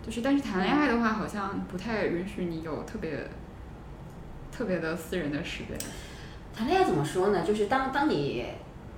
[0.04, 3.30] 就是，但是谈恋爱的话，好像不太允许你有特别
[4.52, 5.78] 特别的私人的时间。
[6.52, 7.46] 谈恋爱怎么说呢？
[7.46, 8.44] 就是当当你。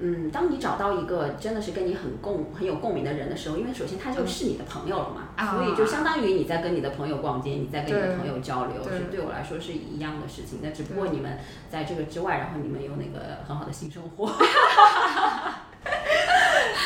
[0.04, 10.60] 嗯，当你找到一个真的是跟你很共很有共鸣的人的时候，因为首先他就是你的朋友了嘛，啊所以就相当于你在跟你的朋友逛街，你在跟你的朋友交流，对是对我来说是一样的事情。
[10.64, 11.38] 那只不过你们
[11.70, 14.32] 在这个之外，然后你们有那个很好的性生活。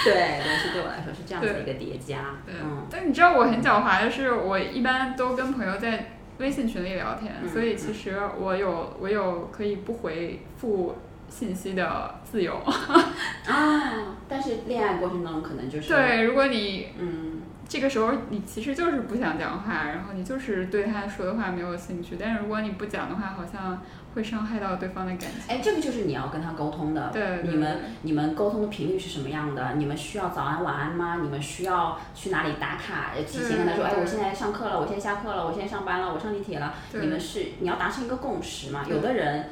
[0.06, 2.36] 对对，是对我来说是这样子的一个叠加。
[2.46, 10.96] 对嗯，但你知道我很狡猾的是，我一般都跟朋友在微信群里聊天，嗯所以其实我有我有可以不回复
[11.30, 12.56] 信息的自由。
[13.48, 23.82] 啊，但是恋爱过程当中可能就是，对，如果你嗯，这个时候你其实就是不想讲话，然后你就是对他说的话没有兴趣，但是如果你不讲的话，好像
[24.16, 25.30] 会伤害到对方的感情。
[25.48, 27.10] 哎，这个就是你要跟他沟通的。
[27.12, 29.74] 对对你们你们沟通的频率是什么样的？
[29.76, 31.20] 你们需要早安晚安吗？
[31.22, 33.12] 你们需要去哪里打卡？
[33.16, 36.74] 呃提前跟他说，哎，我现在上课了，我现在下课了，我现在上班了，我上地铁了。
[36.92, 38.86] 对你们是你要达成一个共识嘛？
[38.88, 39.50] 有的人，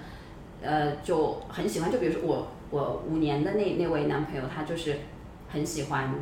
[0.63, 4.99] 呃，就很喜欢，就比如说我我五年的那那位男朋友，他就是
[5.49, 6.15] 很喜欢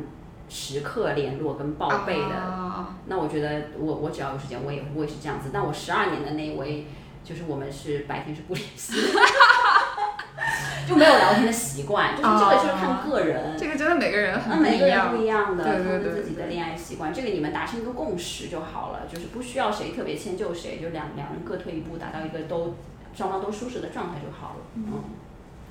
[0.48, 2.34] 时刻联络跟报备的。
[2.34, 5.50] 啊那我觉得我我只要有时间，我也我也是这样子。
[5.52, 6.86] 但我十二年的那一位，
[7.24, 9.20] 就是我们是白天是不联系的，
[10.88, 13.56] 就没有聊天的习惯，就是这个就是看个人。
[13.56, 15.22] 这个真的每个人那很不一样每个人不。
[15.22, 22.74] 一样的，对对他们对自己的恋爱习惯，这个你们达成一个共识就好了，就是不需要谁特别迁就谁，就两两人各退一步，达到一个都
[23.14, 24.60] 双方都舒适的状态就好了。
[24.74, 24.84] 嗯，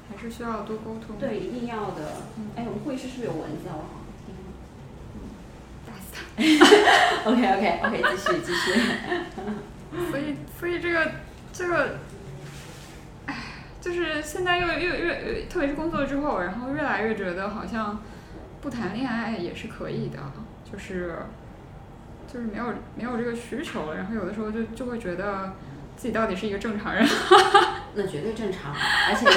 [0.09, 1.17] 还是需要多沟通。
[1.19, 2.21] 对，一定要的。
[2.55, 3.75] 哎，我们会议室是不是有蚊子啊？
[3.75, 4.35] 我好像听。
[5.85, 6.21] 打死他。
[7.31, 8.65] OK OK OK，继续继续。
[10.09, 11.11] 所以，所以这个
[11.51, 11.97] 这个，
[13.25, 13.35] 唉，
[13.81, 17.99] 就是现在又又越，特别是工作之后，然后越来越觉得好像
[18.61, 20.19] 不谈恋爱也是可以的，
[20.71, 21.15] 就是
[22.31, 25.53] 就是没有没有这个需求了，然后有的时候就就会觉得
[26.01, 27.07] 自己到底是一个正常人。
[27.93, 29.27] 那绝对正常，而且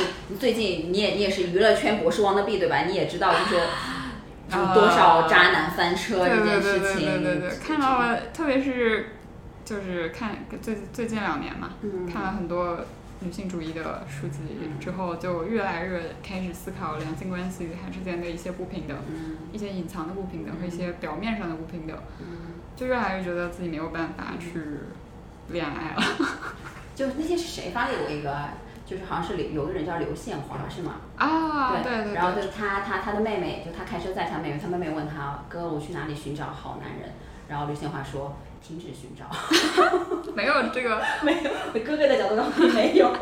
[0.41, 2.85] 最近你也你也是娱乐圈博士王的币对吧？
[2.85, 7.23] 你也知道就是有多少渣男翻车对这件事情。
[7.23, 9.11] 对对对，看到了，特别是
[9.63, 12.79] 就是看最最近两年嘛，嗯看了很多
[13.21, 14.39] 女性主义的书籍
[14.81, 24.61] 之后，就越来越开始思考两性关系它之间的一些不平等，嗯一些隐藏的不平等和一些表面上的不平等，嗯，就越来越觉得自己没有办法去
[25.49, 26.03] 恋爱了。
[26.95, 28.37] 就那天是谁发给我一个，
[28.87, 30.95] 就是好像是刘有个人叫刘宪华是吗？
[31.17, 37.13] 啊，对对然后就是他他他的妹妹，就他开车载他妹妹，他妹妹问他哥，我去哪里寻找好男人？
[37.49, 39.27] 然后刘宪华说停止寻找，
[40.35, 41.51] 没有这个， 没有，
[41.85, 43.13] 哥哥的角度告诉你没有。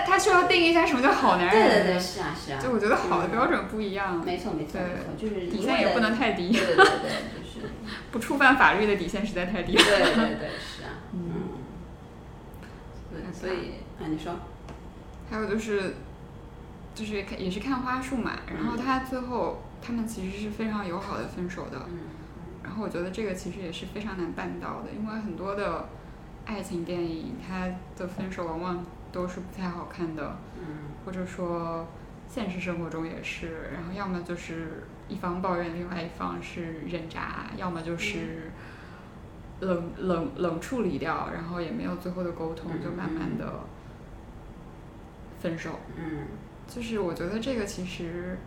[0.00, 1.68] 他他需要定义一下什么叫好男人。
[1.68, 2.60] 对对对，是啊是啊。
[2.60, 4.82] 就我觉得好的标准不一样，没错没错对。
[4.82, 6.50] 没错，就是底线也不能太低。
[6.52, 7.68] 对，对对对，就是。
[8.12, 9.82] 不触犯法律的底线实在太低了。
[9.82, 11.20] 对对对，是啊，嗯，
[13.10, 14.34] 对，所以啊，你说，
[15.30, 15.94] 还有就是，
[16.94, 21.98] 就是看也是看花束嘛，然后他最后他们其实是非常友好的分手的，嗯
[22.62, 25.88] 然后我觉得这个其实也是非常难办到的，因为很多的
[26.44, 30.90] 爱情电影它的分手往往都是不太好看的，嗯。
[31.04, 31.86] 或者说
[32.28, 38.50] 现实生活中也是，然后要么就是一方抱怨另外一方是人渣，要么就是
[39.60, 43.60] 冷冷冷处理掉，然后也没有最后的沟通，就慢慢的
[45.40, 45.80] 分手。
[45.96, 46.26] 嗯。
[46.68, 48.38] 就是我觉得这个其实，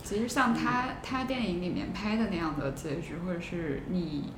[0.00, 4.32] 其实像他他电影里面拍的那样的结局，或者是你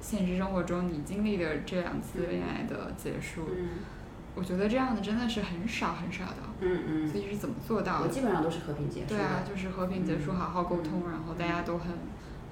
[0.00, 3.68] 现实生活中你经历的这两次恋爱的结束，嗯
[4.40, 6.36] 我觉得这样的真的是很少很少的。
[6.60, 8.08] 嗯嗯，所以是怎么做到的我？
[8.08, 9.08] 基本上都是和平结束。
[9.08, 11.92] 对啊，就是和平结束，嗯好好沟通，然后大家都很，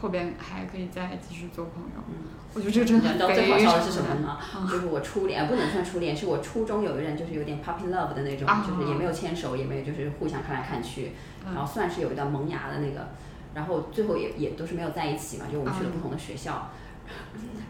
[0.02, 2.04] 后边还可以再继续做朋友。
[2.10, 4.38] 嗯，我觉得这个真的你知道最好笑的是什么难吗？
[4.54, 11.12] 嗯就是我初恋，不能算初恋，是我初中有一任就是有点 puppy love 的那种，啊就是也没有牵手，也没有就是互相看来看去，
[11.46, 13.08] 嗯然后算是有一段萌芽的那个，
[13.54, 16.70] 然后最后也也都是没有在一起嘛，就我们去了不同的学校，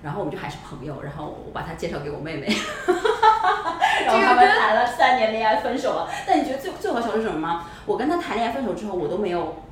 [0.03, 2.47] 然后我们就还是朋友，然后我把他介绍给我妹妹，
[4.07, 6.09] 然后他们谈了三年恋爱分手了。
[6.27, 7.67] 但你觉得最最好笑是什么吗？
[7.87, 9.63] 我跟他谈恋爱分手之后，我都没有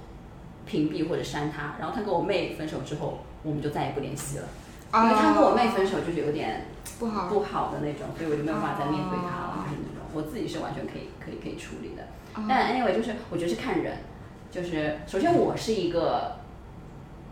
[0.66, 4.48] 屏蔽或者删他，然后他跟我妹分手之后，我们就再也不联系了，
[4.94, 6.66] 因为他跟我妹分手就是有点。
[6.98, 12.02] 不好，不好的那种，所以我就没有办法再面对他了，哦就是那种我自己是完全可以可以可以处理的。
[12.32, 13.98] 啊但 anyway 就是我觉得是看人，
[14.50, 16.36] 就是首先我是一个，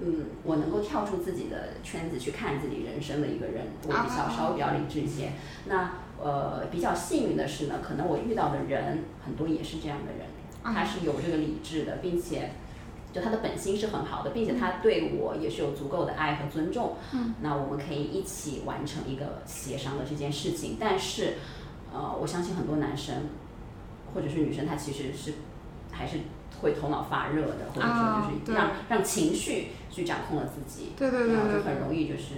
[0.00, 5.32] 嗯，我能够跳出自己的圈子去看自己人生的一个人，我比较啊稍微比较理智一些。
[5.66, 10.26] 那呃比较幸运的是呢，可能我遇到的人很多也是这样的人，
[10.62, 12.50] 啊他是有这个理智的，并且。
[13.14, 16.96] 就他的本心是很好的，并且他对我也是有足够的爱和尊重。
[17.12, 20.76] 嗯，那我们可以一起完成一个协商的这件事情。
[20.80, 21.34] 但是，
[21.92, 23.14] 呃，我相信很多男生
[24.12, 25.34] 或者是女生，他其实是
[25.92, 26.18] 还是
[26.60, 32.34] 会头脑发热的，或者说就是让让情绪去掌控了自己，对对对对，就很容易就是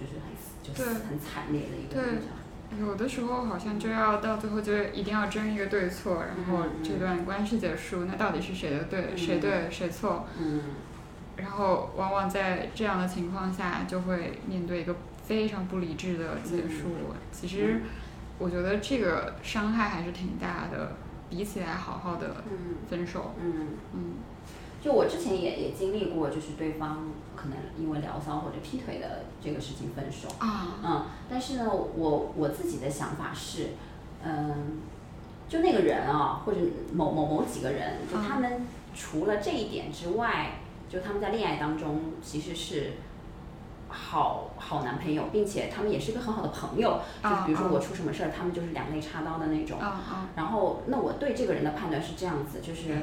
[0.00, 10.26] 就是很就是很惨烈的一个对，有的时候好像就要到最后就一定要争一个对错，然后这段关系结束，那到底是谁的对，谁对谁错？
[10.40, 10.60] 嗯。
[11.36, 16.94] 然后往往在这样的情况下，就会面对一个非常不理智的结束。
[17.32, 17.82] 其实，
[18.38, 20.92] 我觉得这个伤害还是挺大的，
[21.28, 22.36] 比起来好好的
[22.88, 23.34] 分手。
[23.42, 24.00] 嗯嗯。
[24.84, 30.28] 就我之前也也经历过，就是对方可能因为聊骚或者劈腿的这个事情分手。
[30.38, 30.76] 啊。
[30.84, 33.70] 嗯，但是呢，我我自己的想法是，
[34.22, 34.82] 嗯，
[35.48, 36.58] 就那个人啊，或者
[36.92, 40.58] 某某某几个人，就他们除了这一点之外。
[40.86, 42.92] 就他们在恋爱当中其实是
[43.88, 47.00] 好好男朋友，并且他们也是一个很好的朋友。
[47.20, 49.78] 就比如说我出什么事儿，他们就是两肋插刀的那种。
[50.36, 52.96] 然后，那我对这个人的判断是这样子，就是，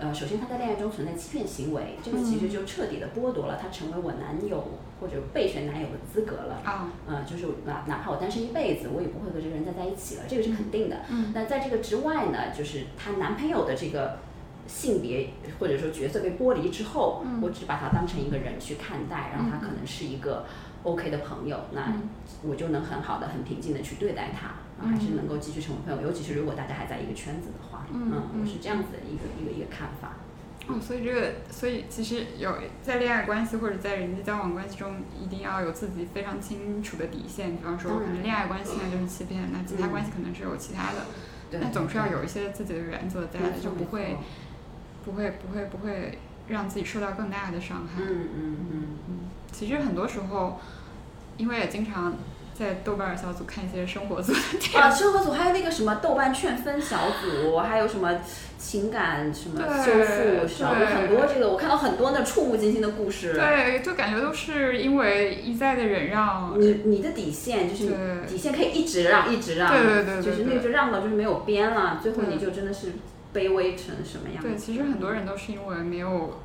[0.00, 6.60] 呃，首先他在恋爱中存在欺骗行为，这个其实就彻底的剥夺了他成为我男友或者备选男友的资格了。
[6.64, 6.88] 啊。
[7.06, 10.96] 呃，就是哪哪怕我单身一辈子，我也不会和这个人再在一起了，这个是肯定的。
[11.10, 11.32] 嗯。
[11.34, 14.18] 那在这个之外呢，就是她男朋友的这个。
[14.66, 20.44] 性别或者说角色被剥离之后，我只把他当成一个人去看待，然后他可能是一个
[20.82, 21.92] OK 的朋友，那
[22.42, 24.54] 我就能很好的、很平静的去对待他，
[24.86, 26.02] 还是能够继续成为朋友。
[26.02, 30.16] 尤其是如果大家还在一个圈子的话，嗯，我是这样子的一个一个一个看法。
[30.68, 37.56] 哦，所以这个，所以其实有在恋爱关系或者在人际交往关系中，一定要有自己非常清楚的底线。
[37.56, 44.16] 比方说，可能恋爱关系那就是欺骗，那其他关系可能是有其他的，那总是要有一些自己的原则在的，就不会。
[45.02, 48.02] 不会不会不会让自己受到更大的伤害。
[48.02, 49.18] 嗯嗯嗯嗯。
[49.52, 50.58] 其实很多时候，
[51.36, 52.14] 因为也经常
[52.54, 54.38] 在豆瓣小组看一些生活组的
[54.78, 58.20] 啊，生活组还有那个什么豆瓣劝分小组，还有什么
[58.58, 63.34] 情感什么修复小组，很多这个我看到很多那触目惊心的故事。
[63.34, 66.54] 对，就感觉都是因为一再的忍让。
[66.58, 67.94] 你你的底线就是
[68.26, 72.92] 底线可以一直让一直让，对对对，就是那个就让到就是没有边了，最后你就真的是。
[73.32, 74.42] 卑微成什么样？
[74.42, 76.40] 对，其实很多人都是因为没有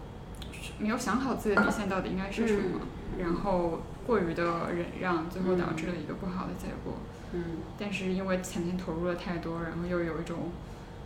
[0.77, 2.81] 没有想好自己的底线到底应该是什么，
[3.17, 6.93] 然后过于的忍让，最后导致了一个不好的结果。
[7.33, 7.43] 嗯。
[7.79, 10.51] 但是因为前面投入了太多，然后又有一种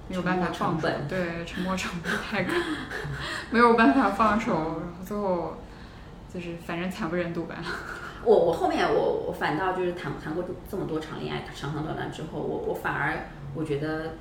[0.07, 2.53] 没有办法放手，对，沉没成本太高，
[3.51, 5.57] 没有办法放手，然后最后
[6.33, 7.55] 就是反正惨不忍睹吧。
[8.23, 14.13] 我我后面我我反倒就是谈谈过这么多场恋爱，长长短短之后，我我反而我觉得。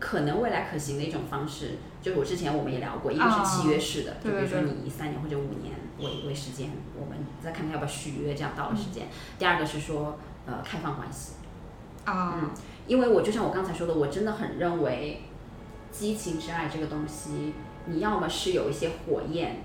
[0.00, 9.08] 可能未来可行的一种方式，就是我之前我们也聊过，一个是契约式的，就比如说你以三年或者五年为为时间，我们再看看要不要续约，这样到了时间。
[9.38, 11.32] 第二个是说，呃，开放关系。
[12.04, 12.50] 啊，嗯
[12.86, 15.22] 因为我就像我刚才说的，我真的很认为，
[15.90, 17.52] 激情之爱这个东西，
[17.86, 19.62] 你要么是有一些火焰，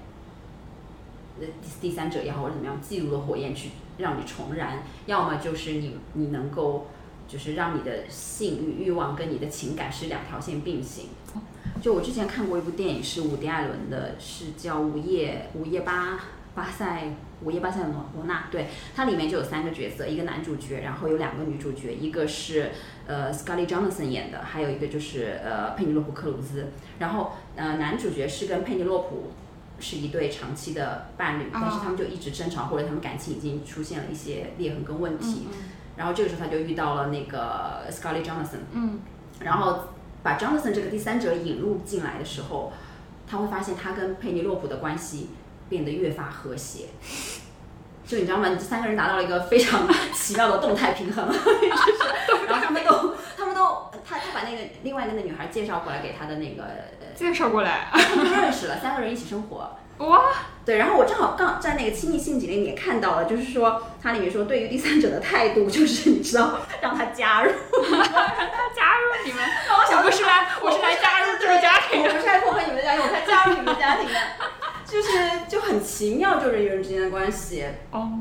[1.39, 1.46] 呃，
[1.80, 3.69] 第三者也好或者怎么样，记录的火焰去
[4.00, 6.88] 让你重燃，要么就是你你能够。
[7.34, 11.06] 就是让你的性欲欲望跟你的情感是两条线并行。
[11.82, 16.19] 就我之前看过一部电影，是伍迪·艾伦的，是叫《午夜午夜巴
[16.54, 18.41] 巴塞午夜巴塞罗罗纳》。
[18.52, 22.69] 对，它里面就有三个角色，一个男主角，然后有两个女主角，一个是
[23.08, 26.67] 呃 Scarlett Johansson 演的，还有一个就是呃佩尼洛普·克鲁兹。
[27.00, 29.32] 然后呃男主角是跟佩尼洛普
[29.80, 35.48] 是一对长期的伴侣，但是他们就一直争吵，或者他们感情已经出现了一些裂痕跟问题。
[35.95, 38.99] 然后这个时候他就遇到了那个 Scarlett Johansson，嗯，
[39.39, 39.89] 然后
[40.23, 42.71] 把 Johansson 这个第三者引入进来的时候，
[43.27, 45.29] 他会发现他跟佩尼洛普的关系
[45.69, 46.88] 变得越发和谐，
[48.06, 48.49] 就你知道吗？
[48.49, 51.25] 这三个人达到了一个非常 奇妙的动态平衡，
[52.47, 56.63] 然后他们都他们都他他把那个另外一个那女孩介绍过来给他的那个
[57.15, 59.77] 介绍过来，他们认识了，三个人一起生活。
[59.99, 60.23] 哇，
[60.65, 67.51] 对，然后我正好刚在那个亲密性里面也看到了，就是说它里面说对于第三者的态度，就是你知道让他加入，
[67.91, 69.43] 让 他加入你们，
[69.77, 74.19] 我想不是来，我是来加入这个家庭，我不是来破坏你们的家庭，我才加入你们家庭的，
[74.86, 77.65] 就是就很奇妙，就人与人之间的关系。
[77.91, 78.12] 哦，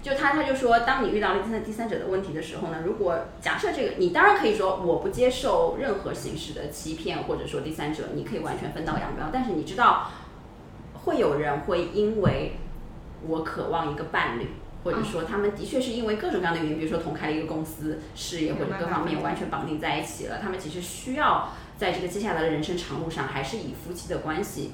[0.00, 10.08] 就他他就说，当你遇到了第三第三者的问题的时候呢，如果假设这个，你当然可以说我不接受任何形式的欺骗，或者说第三者，你可以完全分道扬镳，但是你知道。
[11.08, 12.58] 会有人会因为
[13.26, 14.48] 我渴望一个伴侣，
[14.84, 24.72] 或者说他们的确是因为各种各样的原因，比如说同开了一个公司，事业或者各方面完全绑定在一起了，他们其实需要在这个接下来的人生长路上，还是以夫妻的关系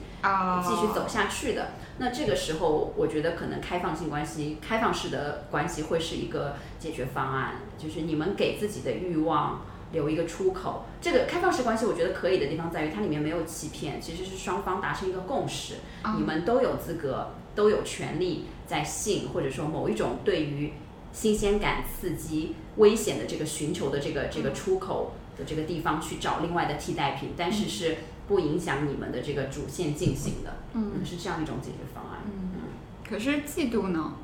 [0.62, 1.68] 继续走下去的。
[1.99, 9.62] 那这个时候，我觉得可能开放性关系、开放式的关系会是一个解决方案，就是你们给自己的欲望
[9.95, 10.84] 留一个出口。
[11.01, 20.72] 这个开放式关系，我觉得可以的地方在于它里面没有欺骗，其实是双方达成一个共识，啊你们都有资格，都有权利在性或者说某一种对于
[21.12, 32.20] 新鲜感、刺激、危险的这个寻求的这个这个出口的这个地方去找另外的替代品，但是是不影响你们的这个主线进行的，嗯是这样一种解决方案。
[32.26, 32.62] 嗯，
[33.09, 34.14] 可是嫉妒呢？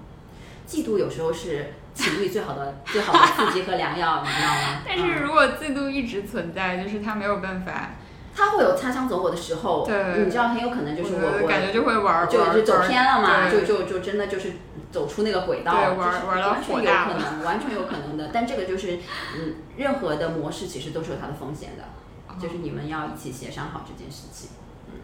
[0.67, 4.81] 嫉妒有时候是情侣最好的最好的刺激和良药，你知道吗？
[4.87, 7.91] 但是嗯如果嫉妒一直存在，就是他没有办法，
[8.35, 14.53] 他会有擦枪走火的时候，对你知道很有可能就是我我我感觉就会玩儿就就走偏了嘛，就就就真的就是
[14.91, 18.31] 走出那个轨道，对玩玩到完全有可能，完全有可能的。
[18.33, 18.99] 但这个就是，
[19.37, 21.85] 嗯，任何的模式其实都是有它的风险的，
[22.29, 24.49] 哦就是你们要一起协商好这件事情，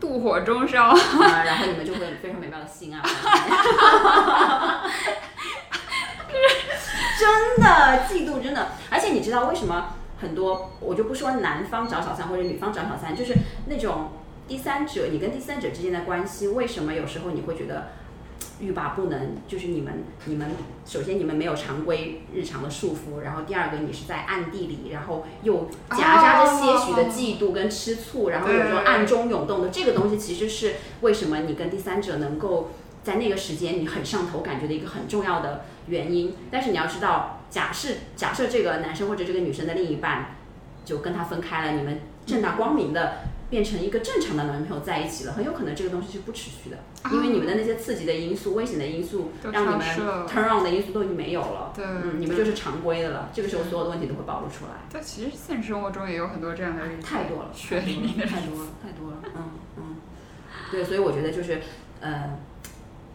[0.01, 0.89] 妒火中烧。
[0.89, 3.01] 啊，然后你们就会非常美妙的性爱。
[7.19, 13.35] 真的嫉妒，真的，而且你知道为什么很多，我就不说男方找小三或者女方找小三，就是
[13.67, 14.11] 那种
[14.47, 17.89] 第三者，你跟第三者之间的关系，为什么有时候你会觉得
[18.61, 19.37] 欲罢不能？
[19.47, 20.49] 就是你们，你们
[20.85, 32.71] 首先你们没有常规日常的束缚，然后第二个你是在暗地里，然后又夹杂着些许的嫉妒跟吃醋，然后有时候暗中涌动的这个东西，其实是为什么你跟第三者能够
[33.07, 36.35] 在那个时间你很上头感觉的一个很重要的原因。
[36.51, 40.35] 但是你要知道，假设假设这个男生或者这个女生的另一半
[40.85, 43.19] 就跟他分开了，你们正大光明的。
[43.49, 46.77] 变成一个正常的男朋友在一起了，很有可能这个东西是不持续的，
[47.13, 49.87] 因为你们的那些刺激的因素、危险的因素，让你们
[50.27, 51.73] turn on 的因素都已经没有了。
[51.73, 53.31] 对嗯，你们就是常规的了。
[53.33, 54.73] 这个时候所有的问题都会暴露出来。
[54.93, 59.19] 但其实现实生活中也有很多这样的例子，太多了，血淋淋的太多了，太多了。
[59.37, 59.43] 嗯
[59.77, 59.97] 嗯，
[60.73, 61.61] 对，所以我觉得就是，
[62.01, 62.37] 呃，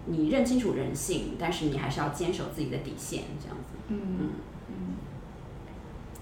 [0.06, 3.74] 你认清楚人性，但是你还是要坚守自己的底线，这样子。
[3.89, 4.30] 嗯
[4.70, 4.95] 嗯，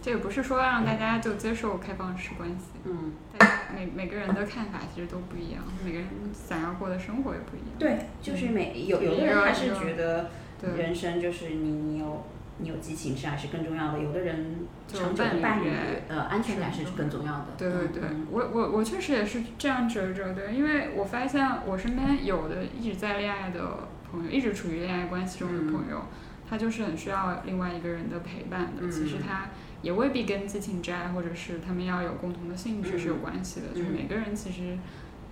[0.01, 7.77] 这也不是说让大家就接受开放式关系，嗯，大家每每个人的看法其实都不一样，每个人想要过的生活也不一样。
[7.77, 10.69] 对，就是每有有的人还是觉得对。
[10.77, 12.23] 人生就是你你有
[12.59, 14.55] 你有激情是还是更重要的，有的人
[14.85, 15.71] 就长久的伴侣
[16.07, 17.47] 呃安全感是是更重要的。
[17.57, 26.03] 对对对嗯，我我我确实也是这样觉着的，因为我发现我身边有的一直在恋爱的朋友，一直处于恋爱关系中的朋友，
[26.49, 28.81] 他就是很需要另外一个人的陪伴的。
[28.81, 29.49] 嗯其实他
[29.81, 34.77] 也未必跟激情之爱或者是他们要有共同的兴趣是有关系的，嗯就是每个人其实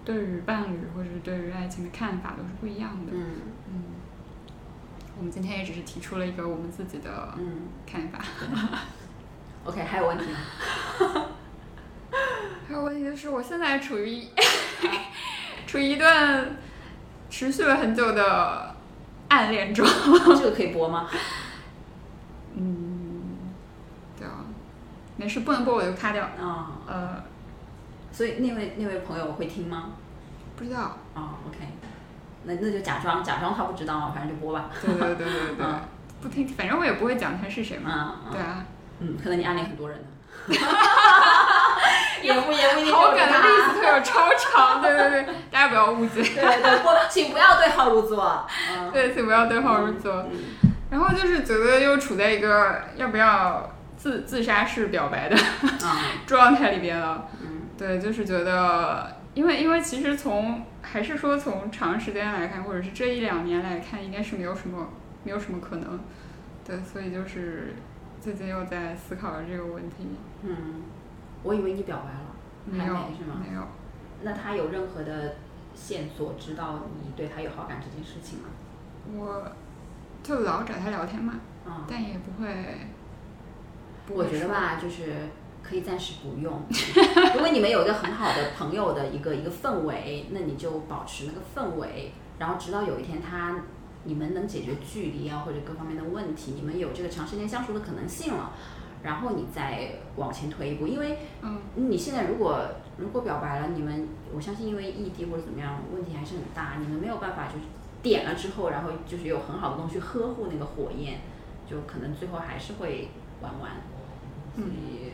[0.06, 3.12] 对于伴侣或者是对于爱情的看法都是不一样的。
[3.12, 3.26] 嗯
[3.70, 3.84] 嗯，
[5.18, 8.20] 我们今天也只是提出了一个我们自己的嗯看法。
[9.66, 10.38] ，OK，还有问题吗？
[12.68, 14.24] 还有问题就是，我现在处于
[15.66, 16.58] 处于一段
[17.30, 18.76] 持续了很久的
[19.30, 19.86] 暗恋中。
[20.38, 21.10] 这个可以播吗？
[22.56, 23.24] 嗯，
[24.18, 24.46] 对啊，
[25.16, 26.24] 没事，不能播我就卡掉。
[26.26, 27.24] 啊，呃，
[28.12, 29.94] 所以那位那位朋友会听吗？
[30.56, 30.98] 不知道。
[31.16, 31.58] 哦，OK，
[32.48, 34.70] 那那就假装假装他不知道，反正就播吧。
[34.82, 35.82] 对对对对对 嗯，
[36.22, 38.16] 不听，反正我也不会讲他是谁嘛。
[38.32, 38.66] 对啊，
[39.00, 40.06] 嗯，可能你暗恋很多人呢。
[42.24, 46.24] 也不也不一定好感的就是他例子特有超长，对对对，大家不要误解。
[46.24, 48.46] 对对，不，请不要对号入座。
[48.74, 50.14] 嗯，对，请不要对号入座。
[50.32, 50.32] 嗯
[50.90, 55.36] 然后就是觉得又处在一个要不要自自杀式表白的
[55.86, 57.28] 啊，状态里边了。
[57.42, 64.88] 嗯对，就是觉得，因为因为其实从还是说从长时间来看，或者是这一两年来看，应该是没有什么
[65.24, 66.00] 没有什么可能。
[66.66, 67.74] 对，所以就是
[68.22, 70.08] 最近又在思考这个问题。
[70.44, 70.84] 嗯，
[71.44, 73.42] 我以为你表白了，还没有没是吗？
[73.46, 73.62] 没有，
[74.24, 75.36] 那他有任何的
[75.76, 78.50] 线索知道你对他有好感这件事情吗？
[79.16, 79.52] 我
[80.24, 81.36] 就老找他聊天嘛，
[81.66, 82.48] 啊、但也不会。
[84.06, 85.14] 不我觉得吧，就是
[85.68, 86.62] 可以暂时不用。
[87.34, 93.64] 如果你们有一个很好的朋友的一个一个氛围，那你就保持那个氛围，然后直到有一天他
[94.06, 98.54] 你们能解决距离啊或者各方面的问题，你们有这个长时间相处的可能性了，
[99.04, 100.88] 然后你再往前推一步。
[100.88, 102.62] 因为嗯，你现在如果
[102.98, 107.66] 如果表白了，你们我相信因为异地或者怎么样，问题还是很大，你们没有办法就是
[108.02, 111.20] 点了之后，然后就是有很好的东西呵护那个火焰，
[111.70, 113.10] 就可能最后还是会
[113.42, 113.72] 玩完。
[114.56, 115.12] 所以，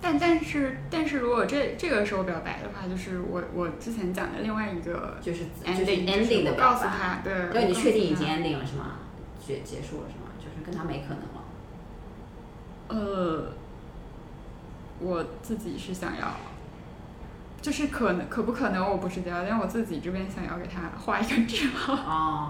[0.00, 6.58] 但但是但是如果这这个时候表白的话，就是我我之前讲的另外一个就是 ending，ending 的我表白。
[6.58, 8.98] 告诉他，对，对，你确定已经 ending 了是吗？
[9.44, 10.30] 结结束了是吗？
[10.38, 11.42] 就是跟他没可能了。
[12.88, 13.52] 呃，
[15.00, 16.28] 我自己是想要，
[17.60, 21.94] 就是可能可不可能我不知道，但我自己这边想要给他画一个句号。
[21.94, 22.48] 哦，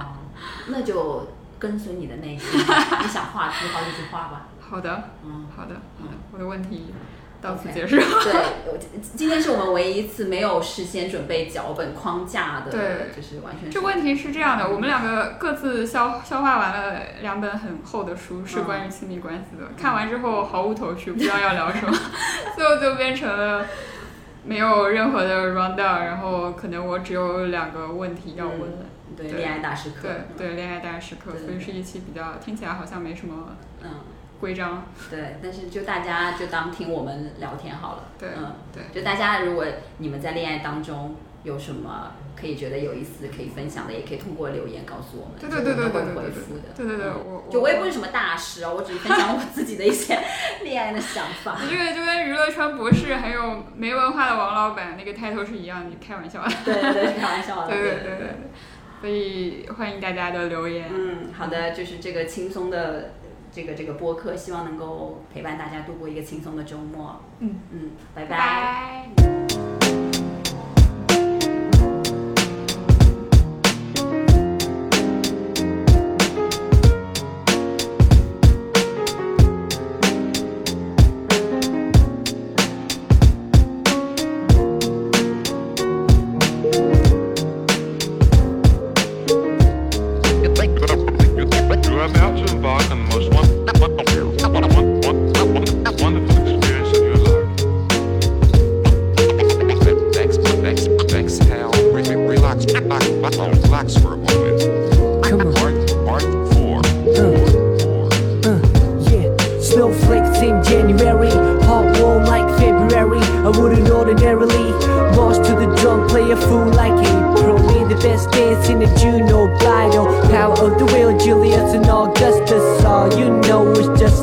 [0.69, 1.27] 那就
[1.59, 4.49] 跟随你的内心，你想画句号就去画吧。
[4.61, 6.93] 好的，嗯，好的，好的，我的问题
[7.41, 7.97] 到此结束。
[7.97, 8.33] 对，
[8.67, 12.81] 我今天是我们唯一一次没有事先准备脚本框架的，对
[13.15, 19.67] 就是完全是这问题是这样的，我们两个各自消消化完了两本很厚的书，是嗯关于亲密关系的。
[19.77, 21.97] 看完之后毫无头绪，不知道要聊什么，
[22.57, 23.65] 最后就变成了
[24.45, 28.61] 没有任何的 round down，然后可能我只有两个问题要问。
[29.17, 33.89] 对恋爱大师课，对对，恋爱大师课，所以是一期比较听起来好像没什么嗯，
[34.41, 34.87] 规章。
[35.11, 39.65] 对，但是就大家就当听我们聊天好了，对嗯，对，就大家如果
[39.99, 50.19] 你们在恋爱当中有什么可以觉得有意思可以分享的，也可以通过留言告诉我们，对对对会对对回复的，对对对，嗯我就我也不是什么大师哦，我只是分享我自己的一些
[50.63, 51.57] 恋爱的想法。
[51.63, 56.51] 你这个就跟娱乐圈博士还有没文化的王老板那个 title 是一样，你开玩笑的。
[56.65, 57.69] 对对对，开玩笑的。
[57.73, 58.37] 对对对对对对，
[59.01, 60.91] 所以欢迎大家的留言。
[60.93, 63.13] 嗯，好的，就是这个轻松的
[63.57, 67.19] 这个这个播客，希望能够陪伴大家度过一个轻松的周末。
[67.39, 69.09] 嗯嗯，拜拜拜。
[69.17, 69.36] 拜。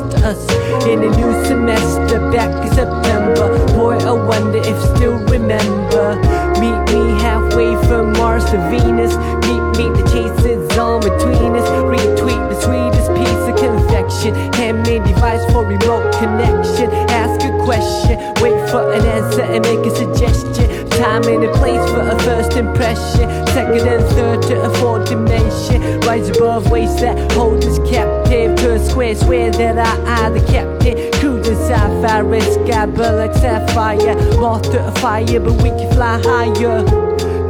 [0.00, 0.40] Us
[0.86, 3.58] in a new semester back in September.
[3.74, 6.16] Boy, I wonder if still remember.
[6.60, 9.14] Meet me halfway from Mars to Venus.
[9.46, 11.68] Meet me, the chase is on between us.
[11.84, 14.34] Retweet the sweetest piece of confection.
[14.54, 16.90] Handmade device for remote connection.
[17.10, 20.88] Ask a question, wait for an answer and make a suggestion.
[20.90, 23.26] Time and a place for a first impression.
[23.48, 26.00] Second and third to a fourth dimension.
[26.00, 29.14] Rise above waves that hold us captive to a square.
[29.14, 31.12] Swear that I, I, the captain.
[31.20, 34.14] Cruising sapphire, sky, but like sapphire.
[34.38, 36.80] Moth to a fire, but we can fly higher.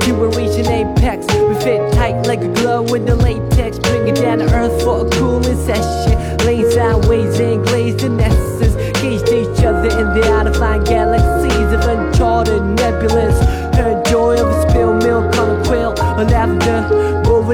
[0.07, 1.27] You will reach an apex.
[1.27, 3.79] We fit tight like a glove with the latex.
[3.79, 6.15] Bring it down to earth for a cooling session.
[6.47, 8.75] Lane sideways and glazed in essence.
[9.01, 13.64] Gauged each other in the out of fine galaxies of uncharted nebulas.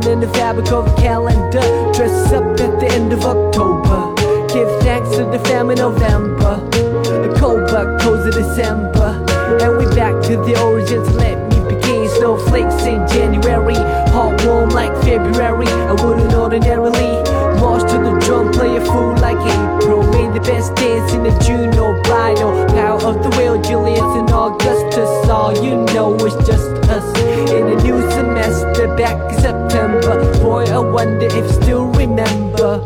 [0.01, 1.61] Woven in the fabric of a calendar.
[1.93, 4.15] Dress up at the end of October.
[4.49, 6.57] Give thanks to the family November.
[6.71, 9.25] The cold but cold of December.
[9.61, 11.09] And we back to the origins.
[11.17, 12.09] Let me begin.
[12.17, 13.75] Snowflakes in January.
[14.13, 15.67] Hot warm like February.
[15.67, 17.23] I wouldn't ordinarily
[17.61, 20.00] march to the drum, play a fool like April.
[20.35, 22.53] The best dance in the June or bridal.
[22.69, 25.29] Power of the will, Julius and Augustus.
[25.29, 27.05] All you know is just us.
[27.51, 30.33] In a new semester back in September.
[30.41, 32.79] Boy, I wonder if you still remember.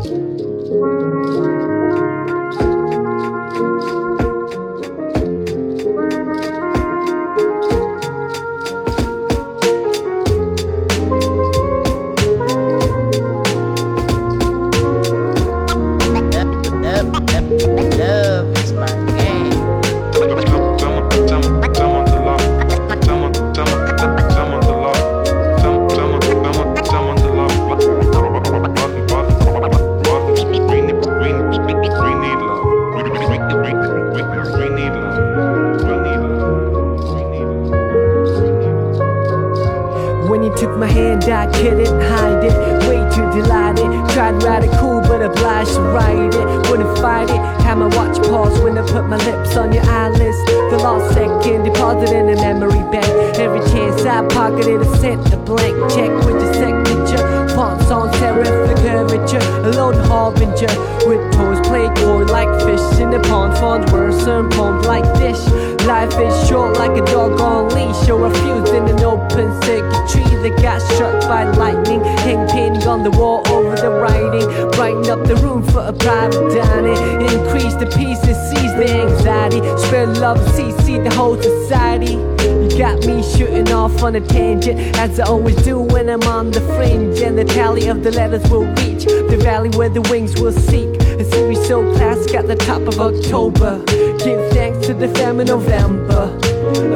[83.85, 87.19] Off on a tangent, as I always do when I'm on the fringe.
[87.19, 90.89] And the tally of the letters will reach the valley where the wings will seek.
[91.21, 93.83] A series so classic at the top of October.
[94.25, 96.23] Give thanks to the fam in November.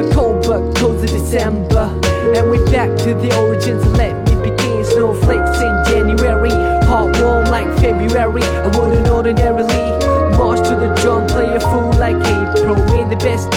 [0.02, 1.86] A cold but cozy December.
[2.34, 3.86] And we're back to the origins.
[3.96, 4.84] Let me begin.
[4.84, 6.50] Snowflakes in January.
[6.90, 8.42] Hot warm like February.
[8.42, 9.90] I wouldn't ordinarily
[10.36, 12.74] march to the drum, play a fool like April.
[12.90, 13.50] We're the best